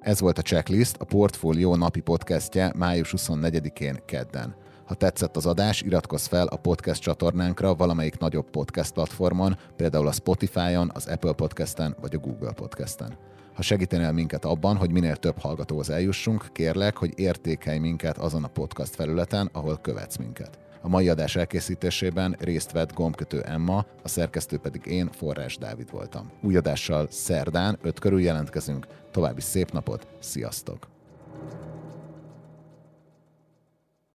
Ez 0.00 0.20
volt 0.20 0.38
a 0.38 0.42
Checklist, 0.42 0.96
a 0.96 1.04
Portfólió 1.04 1.76
napi 1.76 2.00
podcastje 2.00 2.72
május 2.76 3.14
24-én 3.16 4.02
kedden. 4.04 4.56
Ha 4.86 4.94
tetszett 4.94 5.36
az 5.36 5.46
adás, 5.46 5.82
iratkozz 5.82 6.26
fel 6.26 6.46
a 6.46 6.56
podcast 6.56 7.02
csatornánkra 7.02 7.74
valamelyik 7.74 8.18
nagyobb 8.18 8.50
podcast 8.50 8.92
platformon, 8.92 9.56
például 9.76 10.06
a 10.06 10.12
Spotify-on, 10.12 10.90
az 10.94 11.06
Apple 11.06 11.32
Podcast-en 11.32 11.96
vagy 12.00 12.14
a 12.14 12.18
Google 12.18 12.52
Podcast-en. 12.52 13.37
Ha 13.58 13.64
segítenél 13.64 14.12
minket 14.12 14.44
abban, 14.44 14.76
hogy 14.76 14.90
minél 14.90 15.16
több 15.16 15.38
hallgatóhoz 15.38 15.90
eljussunk, 15.90 16.48
kérlek, 16.52 16.96
hogy 16.96 17.12
értékelj 17.16 17.78
minket 17.78 18.18
azon 18.18 18.44
a 18.44 18.48
podcast 18.48 18.94
felületen, 18.94 19.48
ahol 19.52 19.78
követsz 19.78 20.16
minket. 20.16 20.58
A 20.82 20.88
mai 20.88 21.08
adás 21.08 21.36
elkészítésében 21.36 22.36
részt 22.40 22.72
vett 22.72 22.92
gombkötő 22.92 23.40
Emma, 23.40 23.86
a 24.02 24.08
szerkesztő 24.08 24.58
pedig 24.58 24.86
én, 24.86 25.10
Forrás 25.12 25.56
Dávid 25.56 25.90
voltam. 25.90 26.30
Új 26.42 26.56
adással 26.56 27.06
szerdán, 27.10 27.78
öt 27.82 27.98
körül 27.98 28.20
jelentkezünk. 28.20 28.86
További 29.10 29.40
szép 29.40 29.72
napot, 29.72 30.06
sziasztok! 30.20 30.88